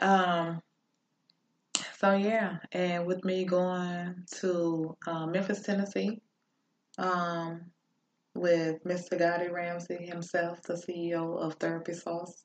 Um. 0.00 0.60
So 1.98 2.14
yeah, 2.14 2.56
and 2.72 3.06
with 3.06 3.24
me 3.24 3.44
going 3.44 4.24
to 4.40 4.96
uh, 5.06 5.26
Memphis, 5.26 5.62
Tennessee, 5.62 6.20
um, 6.98 7.60
with 8.34 8.82
Mr. 8.84 9.18
Gotti 9.18 9.52
Ramsey 9.52 10.04
himself, 10.06 10.62
the 10.62 10.74
CEO 10.74 11.38
of 11.38 11.54
Therapy 11.54 11.92
Sauce. 11.92 12.44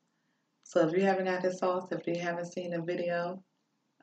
So 0.64 0.88
if 0.88 0.94
you 0.94 1.04
haven't 1.06 1.26
got 1.26 1.42
his 1.42 1.60
sauce, 1.60 1.88
if 1.92 2.06
you 2.06 2.22
haven't 2.22 2.54
seen 2.54 2.72
the 2.72 2.82
video, 2.82 3.42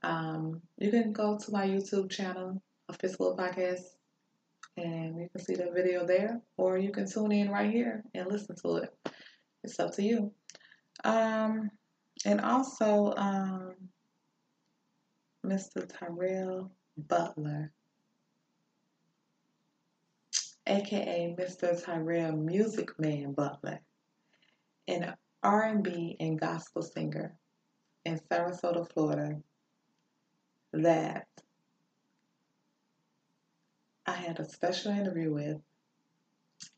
um, 0.03 0.61
you 0.79 0.91
can 0.91 1.13
go 1.13 1.39
to 1.39 1.53
my 1.53 1.67
YouTube 1.67 2.11
channel, 2.11 2.61
a 2.89 2.93
Fistful 2.93 3.37
Podcast, 3.37 3.83
and 4.77 5.21
you 5.21 5.29
can 5.31 5.45
see 5.45 5.55
the 5.55 5.71
video 5.75 6.07
there, 6.07 6.41
or 6.57 6.79
you 6.79 6.91
can 6.91 7.09
tune 7.09 7.33
in 7.33 7.51
right 7.51 7.71
here 7.71 8.03
and 8.15 8.27
listen 8.27 8.57
to 8.65 8.77
it. 8.77 8.91
It's 9.63 9.79
up 9.79 9.95
to 9.95 10.03
you. 10.03 10.33
Um, 11.05 11.71
and 12.25 12.41
also, 12.41 13.13
um, 13.17 13.75
Mr. 15.45 15.87
Tyrell 15.87 16.71
Butler, 16.97 17.71
aka 20.67 21.37
Mr. 21.39 21.85
Tyrell 21.85 22.33
Music 22.33 22.99
Man 22.99 23.33
Butler, 23.33 23.81
an 24.89 25.15
R&B 25.43 26.17
and 26.21 26.41
gospel 26.41 26.83
singer 26.83 27.35
in 28.05 28.19
Sarasota, 28.19 28.91
Florida, 28.91 29.37
that 30.73 31.27
I 34.07 34.13
had 34.13 34.41
a 34.41 34.49
special 34.49 34.93
interview 34.93 35.33
with 35.33 35.61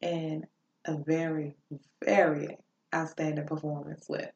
and 0.03 0.47
a 0.85 0.97
very, 0.97 1.57
very 2.05 2.57
outstanding 2.95 3.47
performance 3.47 4.07
with. 4.09 4.31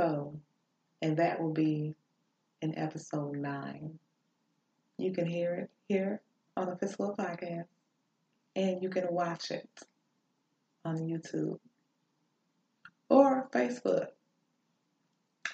So, 0.00 0.40
and 1.02 1.16
that 1.18 1.40
will 1.40 1.52
be 1.52 1.94
in 2.62 2.78
episode 2.78 3.36
nine. 3.36 3.98
You 4.98 5.12
can 5.12 5.26
hear 5.26 5.54
it 5.54 5.70
here 5.88 6.20
on 6.56 6.70
the 6.70 6.76
Fistful 6.76 7.14
Podcast, 7.18 7.66
and 8.56 8.82
you 8.82 8.88
can 8.88 9.06
watch 9.10 9.50
it 9.50 9.68
on 10.84 10.98
YouTube 10.98 11.58
or 13.08 13.48
Facebook, 13.52 14.08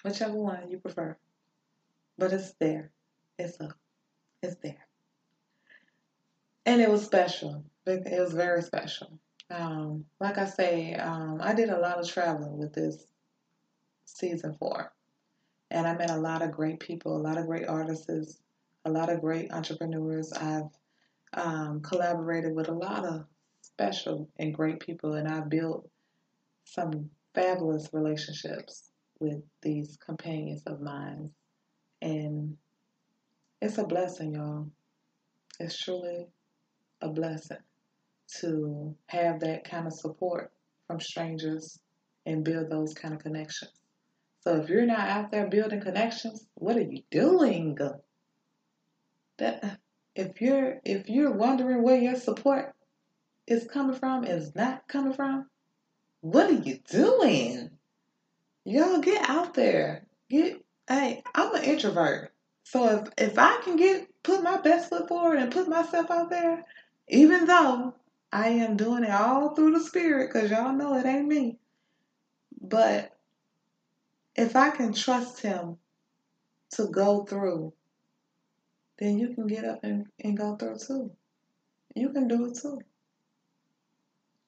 whichever 0.03 0.35
one 0.35 0.71
you 0.71 0.79
prefer. 0.79 1.17
But 2.19 2.33
it's 2.33 2.53
there. 2.61 2.91
It's 3.39 3.61
up. 3.61 3.77
It's 4.43 4.57
there. 4.63 4.87
And 6.67 6.81
it 6.81 6.91
was 6.91 7.05
special. 7.05 7.65
It 7.87 8.21
was 8.21 8.33
very 8.33 8.63
special. 8.63 9.19
Um, 9.51 10.05
like 10.21 10.39
I 10.39 10.47
say, 10.47 10.95
um, 10.95 11.41
I 11.43 11.55
did 11.55 11.71
a 11.71 11.81
lot 11.81 11.99
of 11.99 12.09
traveling 12.09 12.57
with 12.59 12.73
this 12.73 13.05
season 14.19 14.55
four. 14.59 14.93
And 15.71 15.87
I 15.87 15.95
met 15.95 16.11
a 16.11 16.17
lot 16.17 16.43
of 16.43 16.51
great 16.51 16.81
people, 16.81 17.17
a 17.17 17.23
lot 17.23 17.39
of 17.39 17.47
great 17.47 17.69
artists, 17.69 18.41
a 18.85 18.91
lot 18.91 19.11
of 19.11 19.21
great 19.21 19.53
entrepreneurs. 19.53 20.33
I've 20.33 20.71
um, 21.35 21.81
collaborated 21.83 22.55
with 22.55 22.69
a 22.69 22.75
lot 22.75 23.05
of 23.05 23.25
special 23.63 24.29
and 24.39 24.55
great 24.55 24.81
people, 24.81 25.15
and 25.15 25.29
I've 25.29 25.49
built 25.49 25.89
some 26.65 27.11
fabulous 27.35 27.89
relationships 27.93 28.91
with 29.21 29.43
these 29.63 29.97
companions 30.05 30.63
of 30.67 30.81
mine. 30.81 31.31
And 32.03 32.57
it's 33.61 33.79
a 33.79 33.85
blessing, 33.85 34.35
y'all. 34.35 34.67
It's 35.61 35.79
truly 35.79 36.27
a 37.03 37.09
blessing 37.09 37.59
to 38.41 38.95
have 39.07 39.41
that 39.41 39.65
kind 39.65 39.87
of 39.87 39.93
support 39.93 40.53
from 40.87 41.01
strangers 41.01 41.79
and 42.27 42.45
build 42.45 42.71
those 42.71 42.95
kind 42.95 43.15
of 43.15 43.21
connections. 43.21 43.80
So 44.41 44.57
if 44.57 44.71
you're 44.71 44.87
not 44.87 45.09
out 45.09 45.31
there 45.31 45.49
building 45.49 45.81
connections, 45.81 46.47
what 46.55 46.77
are 46.77 46.83
you 46.83 47.03
doing? 47.11 47.77
That 49.39 49.81
if 50.15 50.41
you're 50.41 50.81
if 50.85 51.09
you're 51.09 51.33
wondering 51.33 51.83
where 51.83 52.01
your 52.01 52.17
support 52.17 52.75
is 53.47 53.69
coming 53.71 53.97
from 53.97 54.25
is 54.25 54.55
not 54.55 54.89
coming 54.89 55.13
from, 55.13 55.47
what 56.21 56.51
are 56.51 56.63
you 56.63 56.79
doing? 56.89 57.71
Y'all 58.65 59.01
get 59.01 59.29
out 59.29 59.55
there. 59.55 60.07
Get 60.31 60.63
hey, 60.89 61.23
I'm 61.35 61.55
an 61.55 61.65
introvert. 61.65 62.33
So 62.65 63.05
if 63.19 63.31
if 63.33 63.39
I 63.39 63.61
can 63.63 63.77
get 63.77 64.09
put 64.23 64.43
my 64.43 64.59
best 64.61 64.89
foot 64.89 65.09
forward 65.09 65.39
and 65.39 65.53
put 65.53 65.69
myself 65.69 66.11
out 66.11 66.31
there, 66.31 66.65
even 67.09 67.47
though 67.47 67.95
I 68.33 68.49
am 68.49 68.77
doing 68.77 69.05
it 69.05 69.11
all 69.11 69.55
through 69.55 69.73
the 69.73 69.85
spirit, 69.85 70.31
because 70.33 70.51
y'all 70.51 70.73
know 70.73 70.97
it 70.97 71.05
ain't 71.05 71.27
me. 71.27 71.59
But 72.61 73.11
if 74.37 74.57
I 74.57 74.71
can 74.71 74.93
trust 74.93 75.41
him 75.41 75.79
to 76.73 76.87
go 76.87 77.25
through, 77.25 77.73
then 78.99 79.19
you 79.19 79.35
can 79.35 79.47
get 79.47 79.65
up 79.65 79.83
and, 79.83 80.07
and 80.23 80.37
go 80.37 80.57
through 80.57 80.79
too. 80.79 81.11
You 81.95 82.11
can 82.11 82.29
do 82.29 82.47
it 82.47 82.59
too. 82.61 82.81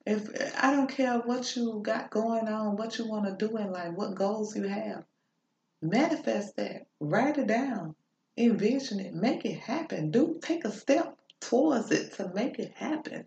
If 0.05 0.29
I 0.61 0.71
don't 0.71 0.89
care 0.89 1.19
what 1.19 1.55
you 1.55 1.79
got 1.81 2.09
going 2.09 2.47
on, 2.47 2.75
what 2.75 2.97
you 2.97 3.07
want 3.07 3.25
to 3.25 3.47
do 3.47 3.57
in 3.57 3.71
life, 3.71 3.93
what 3.93 4.15
goals 4.15 4.55
you 4.55 4.63
have, 4.63 5.05
manifest 5.81 6.55
that. 6.57 6.87
Write 6.99 7.37
it 7.37 7.47
down. 7.47 7.95
Envision 8.37 8.99
it. 8.99 9.13
Make 9.13 9.45
it 9.45 9.59
happen. 9.59 10.11
Do 10.11 10.39
take 10.41 10.65
a 10.65 10.71
step 10.71 11.17
towards 11.39 11.91
it 11.91 12.13
to 12.13 12.31
make 12.33 12.59
it 12.59 12.73
happen. 12.75 13.25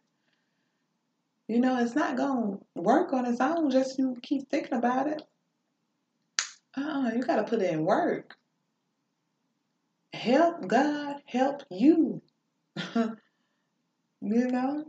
You 1.48 1.60
know, 1.60 1.78
it's 1.78 1.94
not 1.94 2.16
gonna 2.16 2.58
work 2.74 3.12
on 3.12 3.24
its 3.24 3.40
own. 3.40 3.70
Just 3.70 3.98
you 3.98 4.18
keep 4.22 4.50
thinking 4.50 4.76
about 4.76 5.06
it. 5.06 5.22
Uh, 6.76 7.10
you 7.14 7.22
gotta 7.22 7.44
put 7.44 7.62
in 7.62 7.84
work. 7.84 8.34
Help 10.12 10.66
God 10.66 11.16
help 11.26 11.62
you. 11.70 12.22
you 12.94 13.16
know, 14.20 14.84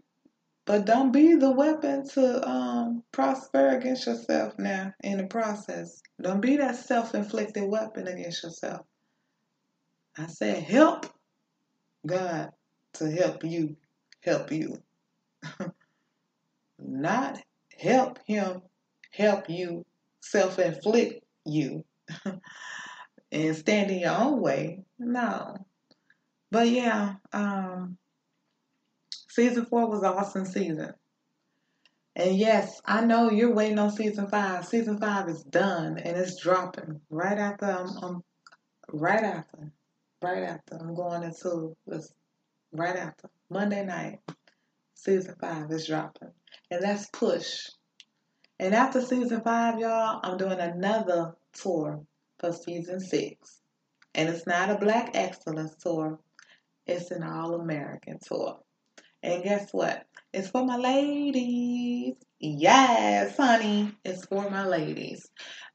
but 0.65 0.85
don't 0.85 1.13
be 1.13 1.35
the 1.35 1.51
weapon 1.51 2.07
to 2.09 2.47
um, 2.47 3.03
prosper 3.13 3.69
against 3.69 4.05
yourself 4.05 4.53
now 4.59 4.93
in 5.01 5.17
the 5.17 5.27
process. 5.27 6.01
Don't 6.21 6.41
be 6.41 6.57
that 6.57 6.75
self-inflicted 6.75 7.63
weapon 7.63 8.07
against 8.07 8.43
yourself. 8.43 8.85
I 10.17 10.27
said, 10.27 10.63
help 10.63 11.05
God 12.05 12.49
to 12.95 13.09
help 13.09 13.43
you, 13.45 13.77
help 14.21 14.51
you. 14.51 14.77
Not 16.79 17.39
help 17.79 18.19
him 18.25 18.61
help 19.11 19.49
you 19.49 19.85
self 20.21 20.59
inflict 20.59 21.23
you 21.47 21.83
and 23.31 23.55
stand 23.55 23.91
in 23.91 23.99
your 23.99 24.15
own 24.17 24.41
way. 24.41 24.83
No. 24.99 25.55
But 26.51 26.69
yeah, 26.69 27.15
um, 27.33 27.97
season 29.29 29.65
four 29.65 29.89
was 29.89 30.01
an 30.01 30.09
awesome 30.09 30.45
season. 30.45 30.93
And 32.15 32.35
yes, 32.35 32.81
I 32.85 33.05
know 33.05 33.29
you're 33.29 33.53
waiting 33.53 33.77
on 33.77 33.91
season 33.91 34.27
five. 34.27 34.65
Season 34.65 34.97
five 34.97 35.29
is 35.29 35.43
done 35.43 35.97
and 35.99 36.17
it's 36.17 36.41
dropping 36.41 37.01
right 37.09 37.37
after 37.37 37.65
I'm, 37.65 37.89
I'm 38.01 38.23
right 38.91 39.23
after, 39.23 39.71
right 40.23 40.43
after 40.43 40.77
I'm 40.77 40.95
going 40.95 41.23
into 41.23 41.75
this, 41.85 42.11
right 42.71 42.95
after 42.95 43.29
Monday 43.49 43.85
night. 43.85 44.19
Season 44.95 45.35
five 45.39 45.71
is 45.71 45.85
dropping, 45.85 46.31
and 46.71 46.81
that's 46.81 47.07
push. 47.11 47.69
And 48.59 48.73
after 48.73 49.01
season 49.01 49.41
five, 49.41 49.79
y'all, 49.79 50.19
I'm 50.23 50.37
doing 50.37 50.59
another 50.59 51.35
tour 51.53 52.03
for 52.39 52.51
season 52.51 52.99
six. 52.99 53.61
And 54.15 54.29
it's 54.29 54.47
not 54.47 54.71
a 54.71 54.77
Black 54.77 55.11
Excellence 55.13 55.75
tour, 55.75 56.19
it's 56.87 57.11
an 57.11 57.23
All 57.23 57.53
American 57.55 58.17
tour. 58.19 58.59
And 59.21 59.43
guess 59.43 59.69
what? 59.71 60.05
It's 60.33 60.49
for 60.49 60.65
my 60.65 60.77
ladies. 60.77 62.15
Yes, 62.39 63.35
honey, 63.37 63.91
it's 64.03 64.25
for 64.25 64.49
my 64.49 64.65
ladies. 64.65 65.27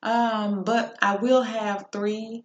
Um, 0.02 0.64
but 0.64 0.96
I 1.02 1.16
will 1.16 1.42
have 1.42 1.86
three. 1.92 2.44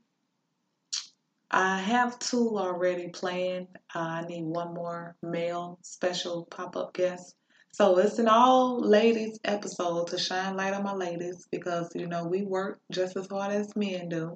I 1.50 1.80
have 1.80 2.19
two 2.19 2.58
already 2.58 3.10
planned. 3.10 3.67
Uh, 3.95 4.00
I 4.00 4.21
need 4.26 4.43
one 4.43 4.73
more 4.73 5.15
male 5.23 5.80
special 5.82 6.45
pop 6.45 6.76
up 6.76 6.93
guest. 6.93 7.36
So 7.78 8.00
it's 8.00 8.18
an 8.18 8.28
all 8.28 8.80
ladies 8.80 9.40
episode 9.46 10.08
to 10.08 10.18
shine 10.18 10.58
light 10.58 10.74
on 10.74 10.82
my 10.82 10.96
ladies 10.96 11.48
because 11.52 11.92
you 11.94 12.08
know 12.08 12.26
we 12.26 12.42
work 12.42 12.80
just 12.92 13.16
as 13.16 13.28
hard 13.28 13.52
as 13.52 13.76
men 13.76 14.10
do. 14.10 14.36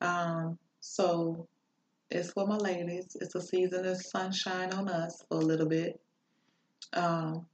Um, 0.00 0.58
so 0.80 1.46
it's 2.10 2.32
for 2.32 2.44
my 2.44 2.56
ladies. 2.56 3.16
It's 3.20 3.36
a 3.36 3.40
season 3.40 3.86
of 3.86 4.02
sunshine 4.02 4.72
on 4.72 4.88
us 4.88 5.22
for 5.28 5.38
a 5.38 5.44
little 5.44 5.68
bit. 5.68 6.00
Um, 6.92 7.46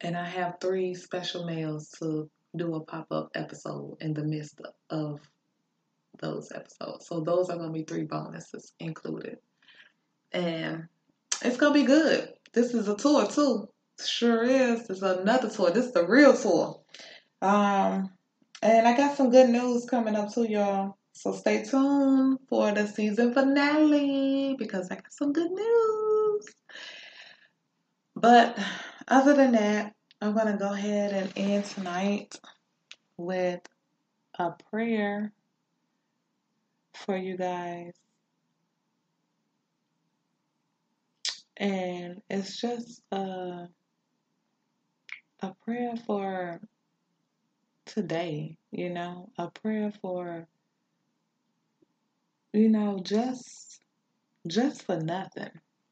and 0.00 0.16
I 0.16 0.24
have 0.30 0.56
three 0.62 0.94
special 0.94 1.44
males 1.44 1.90
to 1.98 2.30
do 2.56 2.76
a 2.76 2.80
pop 2.80 3.08
up 3.10 3.32
episode 3.34 3.98
in 4.00 4.14
the 4.14 4.24
midst 4.24 4.62
of 4.88 5.20
those 6.20 6.50
episodes. 6.52 7.06
So 7.06 7.20
those 7.20 7.50
are 7.50 7.58
going 7.58 7.68
to 7.74 7.78
be 7.78 7.84
three 7.84 8.04
bonuses 8.04 8.72
included. 8.80 9.36
And 10.32 10.88
it's 11.42 11.58
to 11.58 11.70
be 11.70 11.82
good. 11.82 12.30
This 12.54 12.72
is 12.72 12.88
a 12.88 12.96
tour 12.96 13.26
too. 13.26 13.68
Sure 14.02 14.42
is. 14.44 14.88
It's 14.90 15.02
another 15.02 15.50
tour. 15.50 15.70
This 15.70 15.86
is 15.86 15.92
the 15.92 16.06
real 16.06 16.36
tour. 16.36 16.80
Um, 17.40 18.10
and 18.62 18.88
I 18.88 18.96
got 18.96 19.16
some 19.16 19.30
good 19.30 19.50
news 19.50 19.84
coming 19.84 20.16
up 20.16 20.32
too, 20.32 20.44
y'all. 20.44 20.96
So 21.12 21.32
stay 21.32 21.64
tuned 21.64 22.38
for 22.48 22.72
the 22.72 22.86
season 22.86 23.32
finale 23.34 24.56
because 24.58 24.90
I 24.90 24.96
got 24.96 25.12
some 25.12 25.32
good 25.32 25.50
news. 25.50 26.46
But 28.16 28.58
other 29.08 29.34
than 29.34 29.52
that, 29.52 29.94
I'm 30.20 30.34
going 30.34 30.46
to 30.46 30.56
go 30.58 30.72
ahead 30.72 31.12
and 31.12 31.32
end 31.36 31.64
tonight 31.66 32.38
with 33.16 33.60
a 34.38 34.52
prayer 34.70 35.32
for 36.94 37.16
you 37.16 37.36
guys. 37.36 37.92
And 41.56 42.22
it's 42.28 42.60
just 42.60 43.02
a, 43.12 43.68
a 45.44 45.54
prayer 45.64 45.94
for 46.06 46.60
today, 47.86 48.56
you 48.72 48.90
know, 48.90 49.30
a 49.38 49.50
prayer 49.50 49.92
for, 50.00 50.48
you 52.52 52.68
know, 52.68 53.00
just 53.02 53.80
just 54.46 54.82
for 54.82 54.98
nothing. 54.98 55.50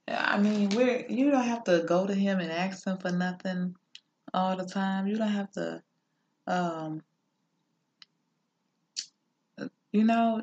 I 0.09 0.39
mean, 0.39 0.71
we're 0.71 1.07
you 1.09 1.31
don't 1.31 1.45
have 1.45 1.65
to 1.65 1.85
go 1.87 2.07
to 2.07 2.15
him 2.15 2.41
and 2.41 2.51
ask 2.51 2.87
him 2.87 2.99
for 2.99 3.11
nothing 3.11 3.77
all 4.35 4.57
the 4.57 4.67
time. 4.67 5.07
You 5.07 5.17
don't 5.17 5.29
have 5.29 5.53
to 5.53 5.83
um 6.47 7.03
you 9.93 10.05
know 10.05 10.43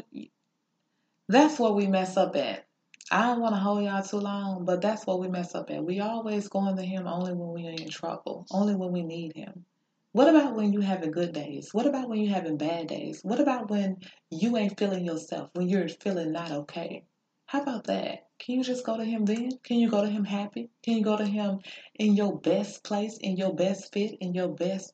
that's 1.27 1.59
what 1.59 1.75
we 1.75 1.87
mess 1.87 2.17
up 2.17 2.35
at. 2.35 2.65
I 3.11 3.23
don't 3.23 3.41
want 3.41 3.55
to 3.55 3.59
hold 3.59 3.83
y'all 3.83 4.03
too 4.03 4.17
long, 4.19 4.65
but 4.65 4.81
that's 4.81 5.07
what 5.07 5.19
we 5.19 5.27
mess 5.27 5.55
up 5.55 5.71
at. 5.71 5.83
We 5.83 5.99
always 5.99 6.47
going 6.47 6.75
to 6.77 6.83
him 6.83 7.07
only 7.07 7.33
when 7.33 7.49
we're 7.49 7.71
in 7.71 7.89
trouble, 7.89 8.45
only 8.51 8.75
when 8.75 8.91
we 8.91 9.01
need 9.01 9.35
him. 9.35 9.65
What 10.11 10.29
about 10.29 10.55
when 10.55 10.73
you 10.73 10.81
having 10.81 11.11
good 11.11 11.33
days? 11.33 11.69
What 11.73 11.87
about 11.87 12.07
when 12.07 12.19
you 12.19 12.29
having 12.31 12.57
bad 12.57 12.87
days? 12.87 13.21
What 13.23 13.39
about 13.39 13.69
when 13.69 13.97
you 14.29 14.57
ain't 14.57 14.77
feeling 14.77 15.05
yourself, 15.05 15.49
when 15.53 15.69
you're 15.69 15.89
feeling 15.89 16.31
not 16.31 16.51
okay? 16.51 17.03
How 17.45 17.63
about 17.63 17.85
that? 17.85 18.27
Can 18.37 18.55
you 18.55 18.63
just 18.63 18.85
go 18.85 18.95
to 18.95 19.03
him 19.03 19.25
then? 19.25 19.49
Can 19.63 19.79
you 19.79 19.89
go 19.89 20.03
to 20.03 20.09
him 20.09 20.23
happy? 20.23 20.69
Can 20.83 20.95
you 20.97 21.03
go 21.03 21.17
to 21.17 21.25
him 21.25 21.59
in 21.95 22.15
your 22.15 22.39
best 22.39 22.83
place, 22.83 23.17
in 23.17 23.37
your 23.37 23.55
best 23.55 23.91
fit, 23.91 24.17
in 24.21 24.35
your 24.35 24.49
best 24.49 24.93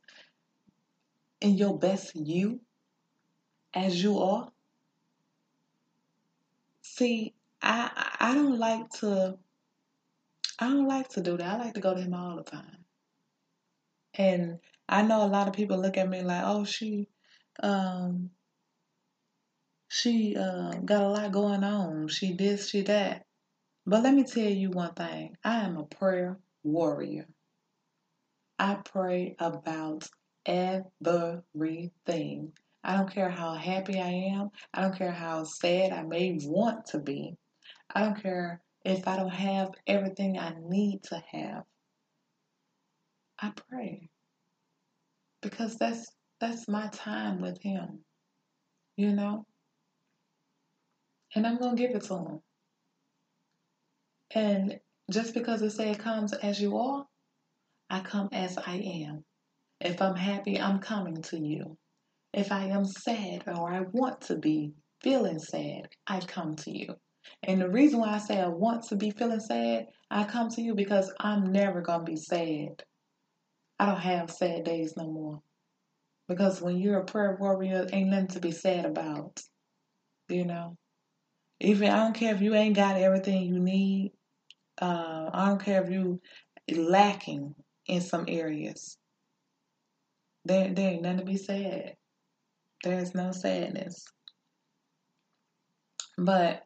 in 1.41 1.56
your 1.56 1.78
best 1.78 2.15
you 2.15 2.62
as 3.73 4.01
you 4.01 4.19
are? 4.19 4.49
See, 6.82 7.34
I 7.65 7.89
I 8.19 8.36
don't 8.36 8.60
like 8.60 8.89
to 9.01 9.38
I 10.60 10.69
don't 10.69 10.88
like 10.88 11.10
to 11.10 11.21
do 11.21 11.38
that. 11.38 11.47
I 11.47 11.58
like 11.58 11.73
to 11.73 11.82
go 11.82 11.93
to 11.93 12.01
him 12.01 12.13
all 12.13 12.38
the 12.38 12.43
time. 12.43 12.86
And 14.13 14.60
I 14.88 15.01
know 15.01 15.25
a 15.25 15.28
lot 15.28 15.47
of 15.47 15.54
people 15.54 15.80
look 15.80 15.97
at 15.97 16.08
me 16.08 16.21
like, 16.21 16.43
"Oh, 16.45 16.63
she 16.63 17.10
um 17.62 18.30
she 19.89 20.36
uh, 20.36 20.71
got 20.86 21.04
a 21.04 21.10
lot 21.10 21.32
going 21.32 21.63
on. 21.63 22.08
She 22.08 22.34
this, 22.34 22.69
she 22.69 22.82
that." 22.84 23.25
But 23.86 24.04
let 24.04 24.13
me 24.13 24.23
tell 24.23 24.49
you 24.49 24.71
one 24.71 24.93
thing. 24.93 25.38
I 25.43 25.62
am 25.62 25.78
a 25.78 25.86
prayer 25.86 26.39
warrior. 26.63 27.28
I 28.60 28.75
pray 28.75 29.36
about 29.39 30.08
everything. 30.45 32.54
I 32.84 32.97
don't 32.97 33.12
care 33.12 33.30
how 33.30 33.54
happy 33.54 33.99
I 33.99 34.10
am. 34.36 34.49
I 34.73 34.82
don't 34.82 34.97
care 34.97 35.12
how 35.12 35.43
sad 35.43 35.91
I 35.91 36.04
may 36.04 36.38
want 36.43 36.88
to 36.88 36.99
be. 36.99 37.36
I 37.93 38.02
don't 38.02 38.21
care 38.21 38.62
if 38.84 39.08
I 39.08 39.17
don't 39.17 39.34
have 39.34 39.71
everything 39.88 40.38
I 40.38 40.54
need 40.62 41.04
to 41.06 41.24
have. 41.32 41.63
I 43.39 43.52
pray. 43.69 44.10
Because 45.41 45.78
that's 45.78 46.06
that's 46.39 46.67
my 46.67 46.88
time 46.88 47.41
with 47.41 47.62
him. 47.62 48.00
You 48.98 49.13
know? 49.13 49.45
And 51.36 51.45
I'm 51.45 51.58
going 51.58 51.76
to 51.76 51.82
give 51.82 51.95
it 51.95 52.04
to 52.04 52.15
him. 52.15 52.39
And 54.34 54.80
just 55.12 55.34
because 55.34 55.62
it 55.62 55.71
say 55.71 55.91
it 55.91 56.00
comes 56.00 56.34
as 56.34 56.60
you 56.60 56.78
are, 56.78 57.06
I 57.89 58.00
come 58.00 58.30
as 58.32 58.58
I 58.58 58.78
am. 58.78 59.24
If 59.80 60.02
I'm 60.02 60.15
happy, 60.15 60.60
I'm 60.60 60.80
coming 60.80 61.21
to 61.24 61.38
you. 61.38 61.78
If 62.34 62.52
I 62.52 62.65
am 62.65 62.86
sad 62.86 63.43
or 63.48 63.71
I 63.71 63.82
want 63.91 64.21
to 64.21 64.38
be 64.38 64.74
feeling 65.02 65.39
sad, 65.39 65.88
I 66.08 66.19
come 66.21 66.56
to 66.58 66.71
you. 66.71 66.95
And 67.43 67.61
the 67.61 67.69
reason 67.69 67.99
why 67.99 68.13
I 68.13 68.17
say 68.17 68.39
I 68.39 68.47
want 68.47 68.83
to 68.85 68.95
be 68.95 69.11
feeling 69.11 69.39
sad, 69.39 69.88
I 70.09 70.23
come 70.23 70.49
to 70.51 70.61
you 70.61 70.75
because 70.75 71.11
I'm 71.19 71.51
never 71.51 71.81
going 71.81 71.99
to 71.99 72.11
be 72.11 72.17
sad. 72.17 72.83
I 73.79 73.88
don't 73.88 73.99
have 73.99 74.31
sad 74.31 74.63
days 74.63 74.95
no 74.97 75.05
more. 75.05 75.41
Because 76.27 76.61
when 76.61 76.77
you're 76.77 76.99
a 76.99 77.05
prayer 77.05 77.38
warrior, 77.39 77.88
ain't 77.91 78.09
nothing 78.09 78.27
to 78.29 78.39
be 78.39 78.51
sad 78.51 78.85
about. 78.85 79.41
You 80.27 80.45
know, 80.45 80.77
even 81.59 81.89
I 81.89 81.97
don't 81.97 82.15
care 82.15 82.33
if 82.33 82.41
you 82.41 82.55
ain't 82.55 82.75
got 82.75 82.97
everything 82.97 83.43
you 83.43 83.59
need. 83.59 84.11
Uh, 84.81 85.29
I 85.31 85.47
don't 85.47 85.63
care 85.63 85.83
if 85.83 85.91
you 85.91 86.19
lacking 86.75 87.53
in 87.88 88.01
some 88.01 88.25
areas. 88.27 88.97
There, 90.45 90.73
there 90.73 90.91
ain't 90.91 91.03
nothing 91.03 91.19
to 91.19 91.25
be 91.25 91.38
sad. 91.38 91.95
There 92.83 92.99
is 92.99 93.13
no 93.13 93.31
sadness. 93.31 94.05
But 96.17 96.64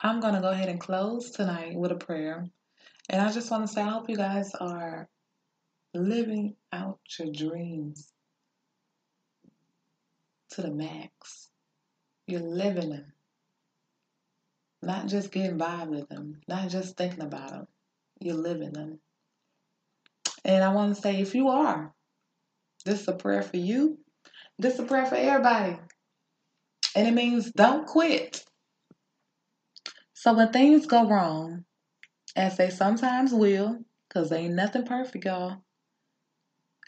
I'm 0.00 0.20
gonna 0.20 0.40
go 0.40 0.50
ahead 0.50 0.68
and 0.68 0.80
close 0.80 1.30
tonight 1.30 1.74
with 1.74 1.92
a 1.92 1.96
prayer. 1.96 2.46
And 3.08 3.22
I 3.22 3.32
just 3.32 3.50
want 3.50 3.66
to 3.66 3.72
say, 3.72 3.82
I 3.82 3.88
hope 3.88 4.10
you 4.10 4.16
guys 4.16 4.54
are 4.54 5.08
living 5.94 6.56
out 6.72 6.98
your 7.18 7.32
dreams 7.32 8.12
to 10.50 10.62
the 10.62 10.70
max. 10.70 11.48
You're 12.26 12.40
living 12.40 12.90
them, 12.90 13.12
not 14.82 15.06
just 15.06 15.30
getting 15.30 15.56
by 15.56 15.84
with 15.84 16.08
them, 16.08 16.40
not 16.48 16.68
just 16.68 16.96
thinking 16.96 17.22
about 17.22 17.50
them. 17.50 17.66
You're 18.20 18.34
living 18.34 18.72
them. 18.72 18.98
And 20.44 20.62
I 20.62 20.72
want 20.72 20.94
to 20.94 21.00
say, 21.00 21.20
if 21.20 21.34
you 21.34 21.48
are, 21.48 21.92
this 22.84 23.02
is 23.02 23.08
a 23.08 23.12
prayer 23.12 23.42
for 23.42 23.56
you. 23.56 23.98
This 24.58 24.74
is 24.74 24.80
a 24.80 24.84
prayer 24.84 25.06
for 25.06 25.16
everybody. 25.16 25.78
And 26.94 27.06
it 27.06 27.14
means 27.14 27.52
don't 27.52 27.86
quit. 27.86 28.44
So 30.26 30.32
when 30.32 30.50
things 30.50 30.86
go 30.86 31.08
wrong, 31.08 31.64
as 32.34 32.56
they 32.56 32.68
sometimes 32.68 33.32
will, 33.32 33.78
because 34.08 34.32
ain't 34.32 34.54
nothing 34.54 34.84
perfect, 34.84 35.24
y'all. 35.24 35.58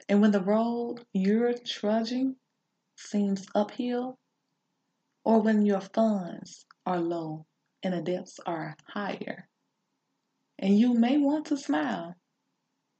And 0.09 0.20
when 0.20 0.33
the 0.33 0.40
road 0.40 1.05
you're 1.12 1.55
trudging 1.64 2.35
seems 2.96 3.46
uphill, 3.55 4.18
or 5.24 5.40
when 5.40 5.64
your 5.64 5.81
funds 5.81 6.66
are 6.85 6.98
low 6.98 7.46
and 7.85 7.94
the 7.94 8.03
depths 8.03 8.40
are 8.44 8.74
higher, 8.88 9.48
and 10.59 10.77
you 10.77 10.94
may 10.94 11.16
want 11.16 11.46
to 11.46 11.57
smile, 11.57 12.16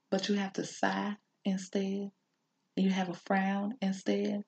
but 0.09 0.29
you 0.29 0.37
have 0.37 0.53
to 0.53 0.65
sigh 0.65 1.17
instead, 1.45 1.83
and 2.77 2.87
you 2.87 2.91
have 2.91 3.09
a 3.09 3.15
frown 3.27 3.75
instead. 3.83 4.45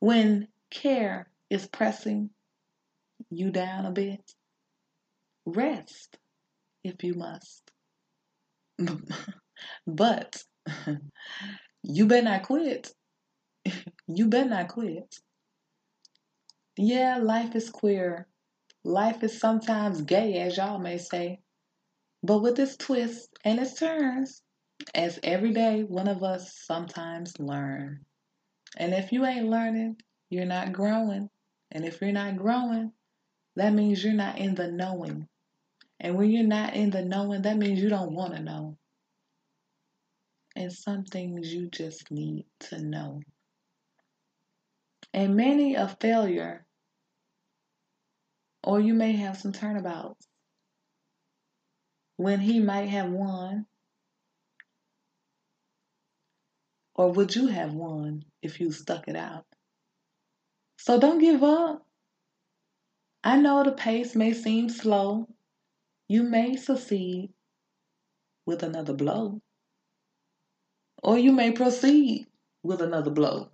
When 0.00 0.48
care 0.72 1.30
is 1.48 1.64
pressing 1.64 2.30
you 3.30 3.52
down 3.52 3.86
a 3.86 3.92
bit, 3.92 4.20
rest 5.46 6.18
if 6.82 7.02
you 7.02 7.14
must. 7.14 7.70
but 9.86 10.42
you 11.82 12.06
better 12.06 12.24
not 12.24 12.42
quit. 12.42 12.92
you 14.06 14.28
better 14.28 14.48
not 14.48 14.68
quit. 14.68 15.16
Yeah, 16.76 17.18
life 17.18 17.54
is 17.54 17.70
queer. 17.70 18.26
Life 18.84 19.22
is 19.22 19.38
sometimes 19.38 20.02
gay, 20.02 20.40
as 20.40 20.56
y'all 20.56 20.78
may 20.78 20.98
say. 20.98 21.40
But 22.22 22.40
with 22.40 22.58
its 22.58 22.76
twists 22.76 23.28
and 23.44 23.58
its 23.58 23.74
turns, 23.74 24.42
as 24.94 25.20
every 25.22 25.52
day 25.52 25.84
one 25.84 26.08
of 26.08 26.22
us 26.22 26.52
sometimes 26.66 27.38
learn. 27.38 28.04
And 28.76 28.92
if 28.92 29.12
you 29.12 29.24
ain't 29.24 29.48
learning, 29.48 29.96
you're 30.30 30.46
not 30.46 30.72
growing. 30.72 31.30
And 31.70 31.84
if 31.84 32.00
you're 32.00 32.12
not 32.12 32.36
growing, 32.36 32.92
that 33.56 33.72
means 33.72 34.02
you're 34.02 34.14
not 34.14 34.38
in 34.38 34.54
the 34.54 34.70
knowing. 34.70 35.28
And 36.00 36.16
when 36.16 36.30
you're 36.30 36.44
not 36.44 36.74
in 36.74 36.90
the 36.90 37.04
knowing, 37.04 37.42
that 37.42 37.56
means 37.56 37.80
you 37.80 37.88
don't 37.88 38.14
want 38.14 38.34
to 38.34 38.42
know. 38.42 38.76
And 40.56 40.72
some 40.72 41.04
things 41.04 41.52
you 41.52 41.68
just 41.68 42.10
need 42.10 42.46
to 42.60 42.80
know. 42.80 43.20
And 45.12 45.36
many 45.36 45.74
a 45.74 45.88
failure, 46.00 46.66
or 48.62 48.80
you 48.80 48.94
may 48.94 49.12
have 49.12 49.38
some 49.38 49.52
turnabouts 49.52 50.26
when 52.16 52.40
he 52.40 52.60
might 52.60 52.88
have 52.88 53.10
won. 53.10 53.66
Or 56.96 57.10
would 57.10 57.34
you 57.34 57.48
have 57.48 57.72
won 57.72 58.24
if 58.40 58.60
you 58.60 58.70
stuck 58.70 59.08
it 59.08 59.16
out? 59.16 59.46
So 60.78 61.00
don't 61.00 61.18
give 61.18 61.42
up. 61.42 61.84
I 63.24 63.36
know 63.36 63.64
the 63.64 63.72
pace 63.72 64.14
may 64.14 64.32
seem 64.32 64.68
slow. 64.68 65.28
You 66.08 66.22
may 66.22 66.56
succeed 66.56 67.32
with 68.46 68.62
another 68.62 68.92
blow. 68.92 69.40
Or 71.02 71.18
you 71.18 71.32
may 71.32 71.52
proceed 71.52 72.26
with 72.62 72.82
another 72.82 73.10
blow. 73.10 73.50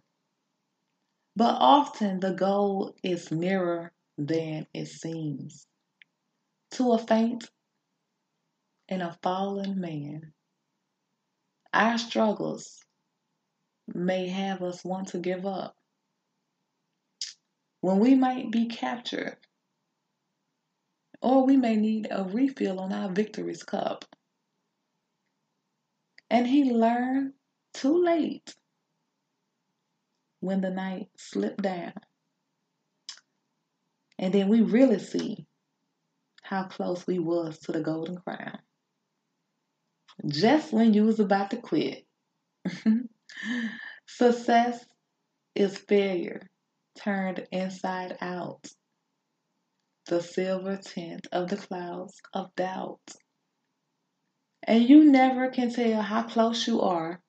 But 1.37 1.57
often 1.61 2.21
the 2.21 2.33
goal 2.33 2.95
is 3.03 3.31
nearer 3.31 3.93
than 4.19 4.67
it 4.75 4.87
seems. 4.87 5.67
To 6.73 6.93
a 6.93 6.99
faint 6.99 7.51
and 8.89 9.03
a 9.03 9.19
fallen 9.23 9.81
man, 9.81 10.33
our 11.73 11.99
struggles 11.99 12.85
may 13.87 14.29
have 14.29 14.63
us 14.63 14.85
want 14.85 15.09
to 15.09 15.19
give 15.19 15.47
up. 15.47 15.77
When 17.81 17.99
we 18.01 18.15
might 18.15 18.51
be 18.51 18.67
captured, 18.67 19.39
or 21.23 21.45
we 21.45 21.57
may 21.57 21.77
need 21.77 22.09
a 22.11 22.25
refill 22.25 22.81
on 22.81 22.93
our 22.93 23.11
victory's 23.11 23.63
cup. 23.63 24.05
And 26.31 26.47
he 26.47 26.73
learned 26.73 27.33
too 27.75 28.03
late 28.03 28.55
when 30.41 30.61
the 30.61 30.71
night 30.71 31.09
slipped 31.17 31.63
down. 31.63 31.93
And 34.19 34.33
then 34.33 34.49
we 34.49 34.63
really 34.63 34.99
see 34.99 35.47
how 36.43 36.65
close 36.65 37.07
we 37.07 37.19
was 37.19 37.59
to 37.61 37.73
the 37.73 37.81
golden 37.81 38.17
crown. 38.19 38.59
Just 40.27 40.73
when 40.73 40.95
you 40.95 41.05
was 41.05 41.21
about 41.21 41.51
to 41.51 41.57
quit. 41.57 42.05
Success 44.07 44.85
is 45.55 45.79
failure 45.79 46.51
turned 46.99 47.47
inside 47.51 48.17
out. 48.21 48.67
The 50.11 50.21
silver 50.21 50.77
tint 50.77 51.29
of 51.31 51.51
the 51.51 51.57
clouds 51.57 52.21
of 52.35 52.53
doubt. 52.57 53.15
And 54.65 54.89
you 54.89 55.05
never 55.05 55.51
can 55.51 55.73
tell 55.73 56.03
how 56.03 56.25
close 56.25 56.67
you 56.67 56.81
are 56.81 57.23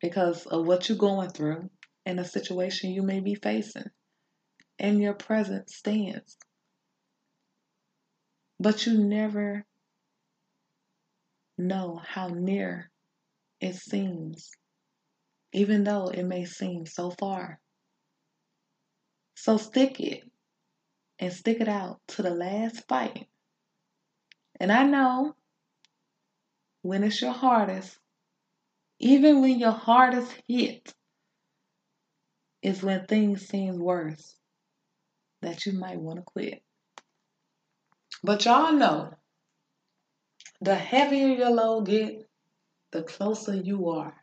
because 0.00 0.46
of 0.46 0.64
what 0.64 0.88
you're 0.88 0.96
going 0.96 1.30
through 1.30 1.68
and 2.06 2.20
the 2.20 2.24
situation 2.24 2.92
you 2.92 3.02
may 3.02 3.18
be 3.18 3.34
facing 3.34 3.90
and 4.78 5.02
your 5.02 5.14
present 5.14 5.68
stance. 5.68 6.36
But 8.60 8.86
you 8.86 8.96
never 9.02 9.66
know 11.58 12.00
how 12.06 12.28
near 12.28 12.92
it 13.60 13.74
seems, 13.74 14.52
even 15.52 15.82
though 15.82 16.10
it 16.10 16.22
may 16.22 16.44
seem 16.44 16.86
so 16.86 17.10
far. 17.10 17.58
So 19.34 19.56
stick 19.56 19.98
it 19.98 20.29
and 21.20 21.32
stick 21.32 21.60
it 21.60 21.68
out 21.68 22.00
to 22.08 22.22
the 22.22 22.30
last 22.30 22.88
fight. 22.88 23.26
And 24.58 24.72
I 24.72 24.84
know 24.84 25.36
when 26.82 27.04
it's 27.04 27.20
your 27.20 27.32
hardest, 27.32 27.98
even 28.98 29.42
when 29.42 29.58
your 29.58 29.70
hardest 29.70 30.32
hit, 30.48 30.94
is 32.62 32.82
when 32.82 33.06
things 33.06 33.46
seem 33.46 33.78
worse 33.78 34.34
that 35.42 35.64
you 35.64 35.72
might 35.72 35.98
want 35.98 36.18
to 36.18 36.22
quit. 36.22 36.62
But 38.22 38.44
y'all 38.44 38.72
know 38.72 39.14
the 40.60 40.74
heavier 40.74 41.28
your 41.28 41.50
load 41.50 41.86
get, 41.86 42.28
the 42.92 43.02
closer 43.02 43.54
you 43.54 43.88
are. 43.90 44.14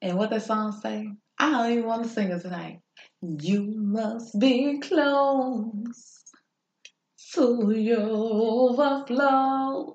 And 0.00 0.16
what 0.16 0.30
that 0.30 0.42
song 0.42 0.72
say? 0.72 1.08
I 1.38 1.50
don't 1.50 1.72
even 1.72 1.86
want 1.86 2.04
to 2.04 2.08
sing 2.08 2.30
it 2.30 2.40
tonight. 2.42 2.81
You 3.24 3.62
must 3.76 4.36
be 4.40 4.80
close 4.80 6.24
to 7.34 7.70
your 7.70 8.00
overflow, 8.00 9.94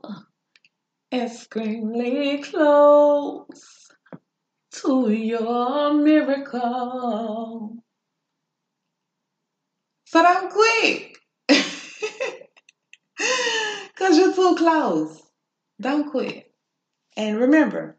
extremely 1.11 2.41
close 2.41 3.89
to 4.75 5.11
your 5.11 5.93
miracle. 5.93 7.75
So 10.05 10.23
don't 10.23 10.49
quit. 10.49 11.17
Because 13.87 14.17
you're 14.17 14.33
too 14.33 14.55
close. 14.55 15.21
Don't 15.81 16.09
quit. 16.09 16.49
And 17.17 17.37
remember, 17.37 17.97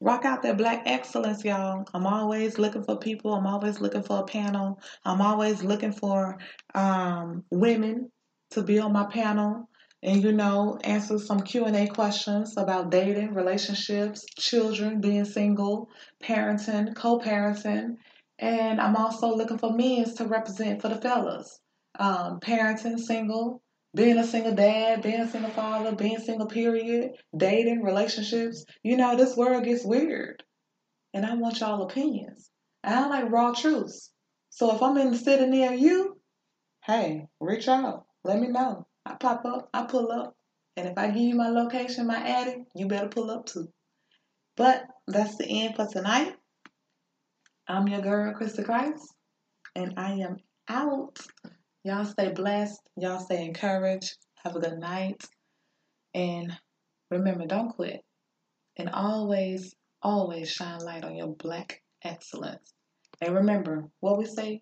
rock 0.00 0.24
out 0.24 0.42
that 0.42 0.56
black 0.58 0.82
excellence, 0.86 1.44
y'all. 1.44 1.84
I'm 1.94 2.06
always 2.06 2.58
looking 2.58 2.84
for 2.84 2.98
people. 2.98 3.34
I'm 3.34 3.46
always 3.46 3.80
looking 3.80 4.02
for 4.02 4.20
a 4.20 4.24
panel. 4.24 4.80
I'm 5.04 5.20
always 5.20 5.62
looking 5.62 5.92
for 5.92 6.38
um, 6.74 7.44
women 7.50 8.10
to 8.52 8.62
be 8.62 8.78
on 8.78 8.92
my 8.92 9.06
panel 9.06 9.68
and 10.02 10.22
you 10.22 10.32
know 10.32 10.78
answer 10.84 11.18
some 11.18 11.40
q&a 11.40 11.88
questions 11.88 12.56
about 12.56 12.90
dating 12.90 13.34
relationships 13.34 14.24
children 14.38 15.00
being 15.00 15.24
single 15.24 15.88
parenting 16.22 16.94
co-parenting 16.94 17.96
And 18.38 18.80
I'm 18.80 18.96
also 18.96 19.34
looking 19.34 19.58
for 19.58 19.72
men 19.72 20.14
to 20.16 20.26
represent 20.26 20.82
for 20.82 20.88
the 20.88 21.00
fellas. 21.00 21.60
Um, 21.98 22.40
parenting, 22.40 22.98
single, 22.98 23.62
being 23.98 24.16
a 24.16 24.24
single 24.24 24.54
dad, 24.54 25.02
being 25.02 25.20
a 25.20 25.28
single 25.28 25.50
father, 25.50 25.92
being 25.92 26.20
single 26.20 26.46
period, 26.46 27.10
dating, 27.36 27.82
relationships. 27.82 28.64
You 28.84 28.96
know, 28.96 29.16
this 29.16 29.36
world 29.36 29.64
gets 29.64 29.84
weird. 29.84 30.44
And 31.12 31.26
I 31.26 31.34
want 31.34 31.58
y'all 31.58 31.82
opinions. 31.82 32.48
I 32.84 33.08
like 33.08 33.28
raw 33.28 33.52
truths. 33.52 34.12
So 34.50 34.72
if 34.72 34.80
I'm 34.82 34.96
in 34.98 35.10
the 35.10 35.18
city 35.18 35.46
near 35.46 35.72
you, 35.72 36.16
hey, 36.86 37.26
reach 37.40 37.66
out. 37.66 38.04
Let 38.22 38.38
me 38.38 38.46
know. 38.46 38.86
I 39.04 39.14
pop 39.14 39.44
up, 39.44 39.68
I 39.74 39.82
pull 39.82 40.12
up. 40.12 40.36
And 40.76 40.86
if 40.86 40.96
I 40.96 41.08
give 41.08 41.16
you 41.16 41.34
my 41.34 41.48
location, 41.48 42.06
my 42.06 42.24
attic, 42.24 42.58
you 42.76 42.86
better 42.86 43.08
pull 43.08 43.32
up 43.32 43.46
too. 43.46 43.66
But 44.56 44.84
that's 45.08 45.36
the 45.38 45.46
end 45.46 45.74
for 45.74 45.88
tonight. 45.88 46.36
I'm 47.66 47.88
your 47.88 48.00
girl, 48.00 48.32
Krista 48.32 48.64
Christ, 48.64 49.12
and 49.74 49.94
I 49.96 50.12
am 50.20 50.36
out. 50.68 51.18
Y'all 51.88 52.04
stay 52.04 52.30
blessed. 52.30 52.82
Y'all 52.96 53.18
stay 53.18 53.46
encouraged. 53.46 54.14
Have 54.44 54.56
a 54.56 54.60
good 54.60 54.78
night. 54.78 55.24
And 56.12 56.54
remember, 57.10 57.46
don't 57.46 57.70
quit. 57.70 58.02
And 58.76 58.90
always, 58.90 59.74
always 60.02 60.50
shine 60.50 60.80
light 60.80 61.06
on 61.06 61.16
your 61.16 61.28
black 61.28 61.80
excellence. 62.04 62.74
And 63.22 63.36
remember 63.36 63.86
what 64.00 64.18
we 64.18 64.26
say 64.26 64.60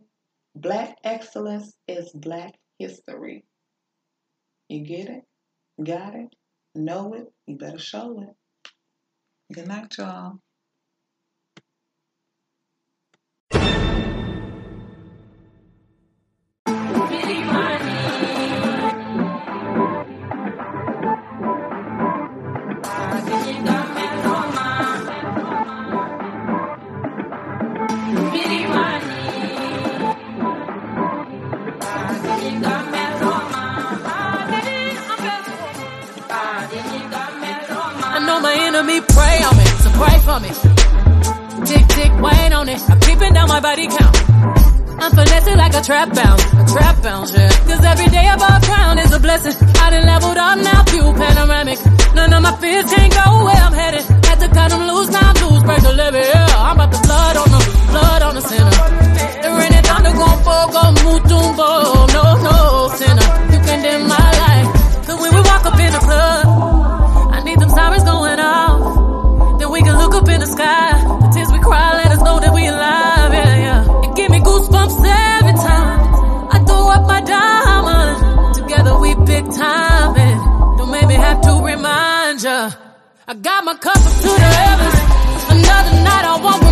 black 0.55 0.99
excellence 1.03 1.75
is 1.89 2.12
black 2.15 2.55
history. 2.79 3.45
You 4.69 4.85
get 4.85 5.09
it? 5.09 5.25
Got 5.83 6.15
it? 6.15 6.29
Know 6.77 7.15
it? 7.15 7.27
You 7.49 7.57
better 7.57 7.81
show 7.81 8.21
it. 8.21 8.73
Good 9.53 9.67
night, 9.67 9.93
y'all. 9.99 10.39
Me. 40.42 40.51
Tick, 41.66 41.85
tick, 41.88 42.12
wait 42.20 42.53
on 42.53 42.68
it. 42.68 42.81
I'm 42.90 43.01
keeping 43.01 43.33
down 43.33 43.49
my 43.49 43.61
body 43.61 43.87
count. 43.87 44.16
I'm 44.99 45.12
finessing 45.12 45.57
like 45.57 45.75
a 45.75 45.83
trap 45.83 46.09
bounce, 46.14 46.42
a 46.53 46.64
trap 46.72 47.03
bounce, 47.03 47.33
yeah. 47.33 47.49
Cause 47.68 47.85
every 47.85 48.09
day 48.09 48.27
above 48.33 48.62
ground 48.64 49.01
is 49.01 49.12
a 49.12 49.20
blessing. 49.20 49.55
I 49.77 49.90
done 49.90 50.07
leveled 50.07 50.37
up 50.37 50.59
now, 50.59 50.83
view 50.85 51.07
panoramic. 51.12 51.79
None 52.14 52.33
of 52.33 52.42
my 52.42 52.57
fears 52.57 52.87
can't 52.92 53.12
go 53.12 53.44
where 53.44 53.61
I'm 53.66 53.72
headed. 53.72 54.03
Had 54.25 54.38
to 54.40 54.49
cut 54.49 54.70
them 54.70 54.83
loose, 54.88 55.11
now 55.11 55.33
lose, 55.42 55.62
break 55.64 55.83
the 55.83 55.92
levee, 55.92 56.18
yeah. 56.18 56.46
I'm 56.68 56.77
about 56.77 56.92
to 56.92 56.99
flood 57.07 57.37
on 57.37 57.49
the, 57.55 57.61
flood 57.92 58.22
on 58.22 58.35
the 58.37 58.40
center. 58.40 58.77
The 59.42 59.51
rain 59.59 59.72
and 59.79 59.87
thunder 59.87 60.12
gon' 60.12 60.42
fall, 60.44 60.72
gon' 60.72 60.94
move, 61.05 61.22
no, 61.29 62.07
no, 62.16 62.65
I 83.37 83.38
got 83.40 83.64
my 83.64 83.75
cup 83.75 83.96
up 83.96 84.03
to 84.03 84.29
the 84.29 84.51
heavens. 84.64 84.96
Another 85.51 85.96
night 86.05 86.25
I 86.25 86.40
won't 86.42 86.65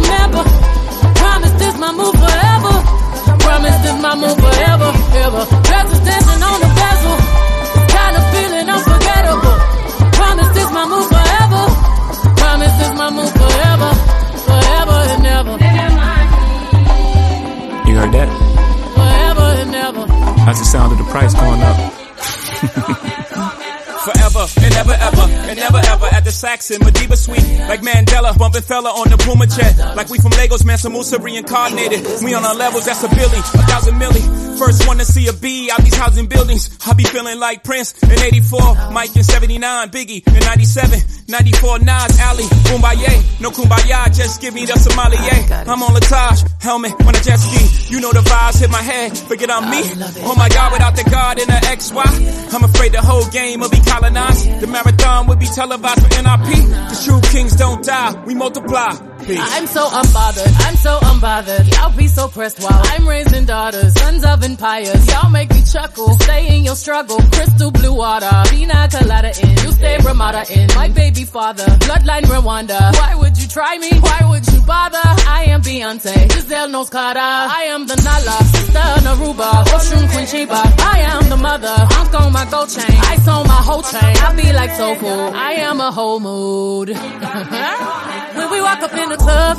fella 28.63 28.91
on 28.91 29.11
the 29.11 29.17
Puma 29.19 29.47
jet. 29.47 29.97
Like 29.97 30.09
we 30.11 30.19
from 30.19 30.33
Lagos, 30.33 30.65
Mansa 30.65 30.91
Musa 30.91 31.19
reincarnated. 31.19 32.23
We 32.23 32.35
on 32.35 32.45
our 32.45 32.55
levels, 32.55 32.87
that's 32.87 33.03
a 33.03 33.09
Billy, 33.09 33.39
a 33.39 33.63
thousand 33.67 33.95
milli. 33.97 34.59
First 34.59 34.87
one 34.87 34.99
to 34.99 35.05
see 35.05 35.27
a 35.29 35.33
B 35.33 35.71
out 35.71 35.83
these 35.83 35.95
housing 35.95 36.27
buildings. 36.27 36.71
I 36.87 36.93
be 36.95 37.05
feeling 37.05 37.39
like 37.41 37.65
Prince 37.65 37.93
in 38.03 38.13
84, 38.13 38.91
Mike 38.93 39.17
in 39.17 39.25
79, 39.25 39.89
Biggie 39.91 40.27
in 40.27 40.41
97, 40.41 41.01
94, 41.27 41.79
Nas, 41.81 42.21
Ali, 42.21 42.45
Kumbaya. 42.69 43.41
No 43.41 43.51
Kumbaya, 43.51 44.15
just 44.15 44.41
give 44.41 44.55
me 44.55 44.67
the 44.67 44.77
sommelier. 44.79 45.65
I'm 45.67 45.83
on 45.83 45.95
Latage, 45.95 46.45
helmet 46.63 46.93
on 47.07 47.15
a 47.15 47.21
jet 47.21 47.39
ski. 47.39 47.93
You 47.95 48.01
know 48.01 48.13
the 48.13 48.21
vibes 48.21 48.61
hit 48.61 48.71
my 48.71 48.83
head, 48.83 49.17
forget 49.17 49.51
I'm 49.51 49.71
me. 49.71 49.81
Oh 50.25 50.35
my 50.37 50.49
God, 50.49 50.73
without 50.73 50.97
the 50.97 51.05
God 51.11 51.39
and 51.41 51.49
the 51.49 51.61
XY, 51.67 52.55
I'm 52.55 52.65
afraid 52.65 52.93
the 52.93 53.01
whole 53.01 53.27
game 53.31 53.61
will 53.61 53.71
be 53.71 53.81
colonized. 53.81 54.61
The 54.61 54.67
marathon 54.67 55.27
will 55.27 55.37
be 55.37 55.47
televised 55.47 56.03
for 56.03 56.09
NRP. 56.09 56.51
The 56.91 57.03
true 57.05 57.21
kings 57.33 57.57
don't 57.57 57.83
die, 57.85 58.23
we 58.27 58.35
multiply. 58.35 58.93
Peace. 59.27 59.41
I'm 59.41 59.67
so 59.67 59.87
unbothered, 59.89 60.55
I'm 60.67 60.77
so 60.77 60.99
unbothered. 61.01 61.73
Y'all 61.75 61.97
be 61.97 62.09
so 62.09 62.29
pressed 62.29 62.61
while 62.63 62.81
I'm 62.93 63.09
raising 63.09 63.47
daughters, 63.47 63.95
sons 63.95 64.23
of 64.23 64.43
empires. 64.43 65.07
Y'all 65.09 65.31
make 65.31 65.49
me 65.51 65.63
chuckle, 65.63 66.11
stay 66.21 66.55
in 66.55 66.65
your 66.65 66.77
struggle. 66.77 67.17
Crystal 67.33 67.71
blue 67.71 67.95
water, 67.95 68.31
pina 68.51 68.87
colada 68.93 69.33
in. 69.43 69.51
You 69.51 69.73
stay 69.73 69.97
Ramada 70.05 70.45
Inn. 70.53 70.69
My 70.75 70.89
baby 70.89 71.25
father, 71.25 71.65
bloodline 71.65 72.25
Rwanda. 72.25 72.79
Why 72.99 73.15
would 73.15 73.41
you 73.41 73.49
try 73.49 73.79
me? 73.79 73.91
Why 73.99 74.21
would 74.29 74.47
you 74.53 74.61
bother? 74.61 75.01
I 75.03 75.45
am 75.49 75.63
Beyonce, 75.63 76.31
Giselle 76.31 76.69
Knowles-Carter. 76.69 77.21
I 77.21 77.63
am 77.75 77.87
the 77.87 77.97
Nala, 77.97 78.45
sister 78.45 78.89
Naruba, 79.07 79.65
Oshun 79.73 80.13
Queen 80.13 80.27
Sheba. 80.27 80.61
I 80.95 80.99
am 81.13 81.31
the 81.31 81.37
mother, 81.39 81.75
Unk 81.99 82.15
on 82.21 82.33
my 82.33 82.45
gold 82.51 82.69
chain. 82.69 82.85
I 82.89 83.15
on 83.29 83.47
my 83.47 83.55
whole 83.55 83.83
chain. 83.83 84.17
I 84.27 84.35
be 84.37 84.53
like 84.53 84.71
so 84.73 84.97
cool. 84.97 85.31
I 85.35 85.53
am 85.69 85.81
a 85.81 85.91
whole 85.91 86.21
mood. 86.21 86.91
when 88.45 88.53
we 88.53 88.61
walk 88.61 88.83
up 88.83 88.93
in 88.93 89.09
the 89.09 89.17
club, 89.17 89.57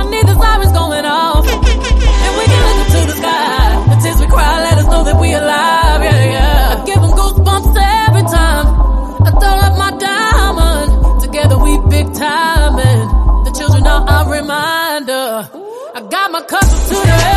I 0.00 0.04
need 0.08 0.24
the 0.26 0.34
sirens 0.34 0.72
going 0.72 1.04
off. 1.04 1.44
And 1.44 2.32
we 2.38 2.44
can 2.48 2.60
look 2.66 2.78
up 2.82 2.88
to 2.94 3.00
the 3.10 3.16
sky. 3.20 3.68
The 3.90 3.96
tears 4.02 4.20
we 4.20 4.26
cry 4.28 4.52
let 4.64 4.78
us 4.78 4.86
know 4.86 5.04
that 5.04 5.20
we 5.20 5.28
alive. 5.34 6.00
Yeah, 6.02 6.24
yeah. 6.36 6.72
I 6.72 6.84
give 6.86 7.00
them 7.04 7.12
goosebumps 7.12 7.76
every 8.08 8.24
time. 8.32 8.66
I 9.28 9.30
throw 9.40 9.56
up 9.68 9.74
my 9.84 9.90
diamond. 10.08 11.20
Together 11.20 11.58
we 11.58 11.72
big 11.90 12.06
time. 12.14 12.78
And 12.80 13.46
the 13.46 13.52
children 13.58 13.86
are 13.86 14.04
a 14.08 14.30
reminder. 14.40 15.48
I 15.94 16.00
got 16.08 16.30
my 16.30 16.40
cup 16.42 16.64
to 16.64 16.96
the 17.10 17.31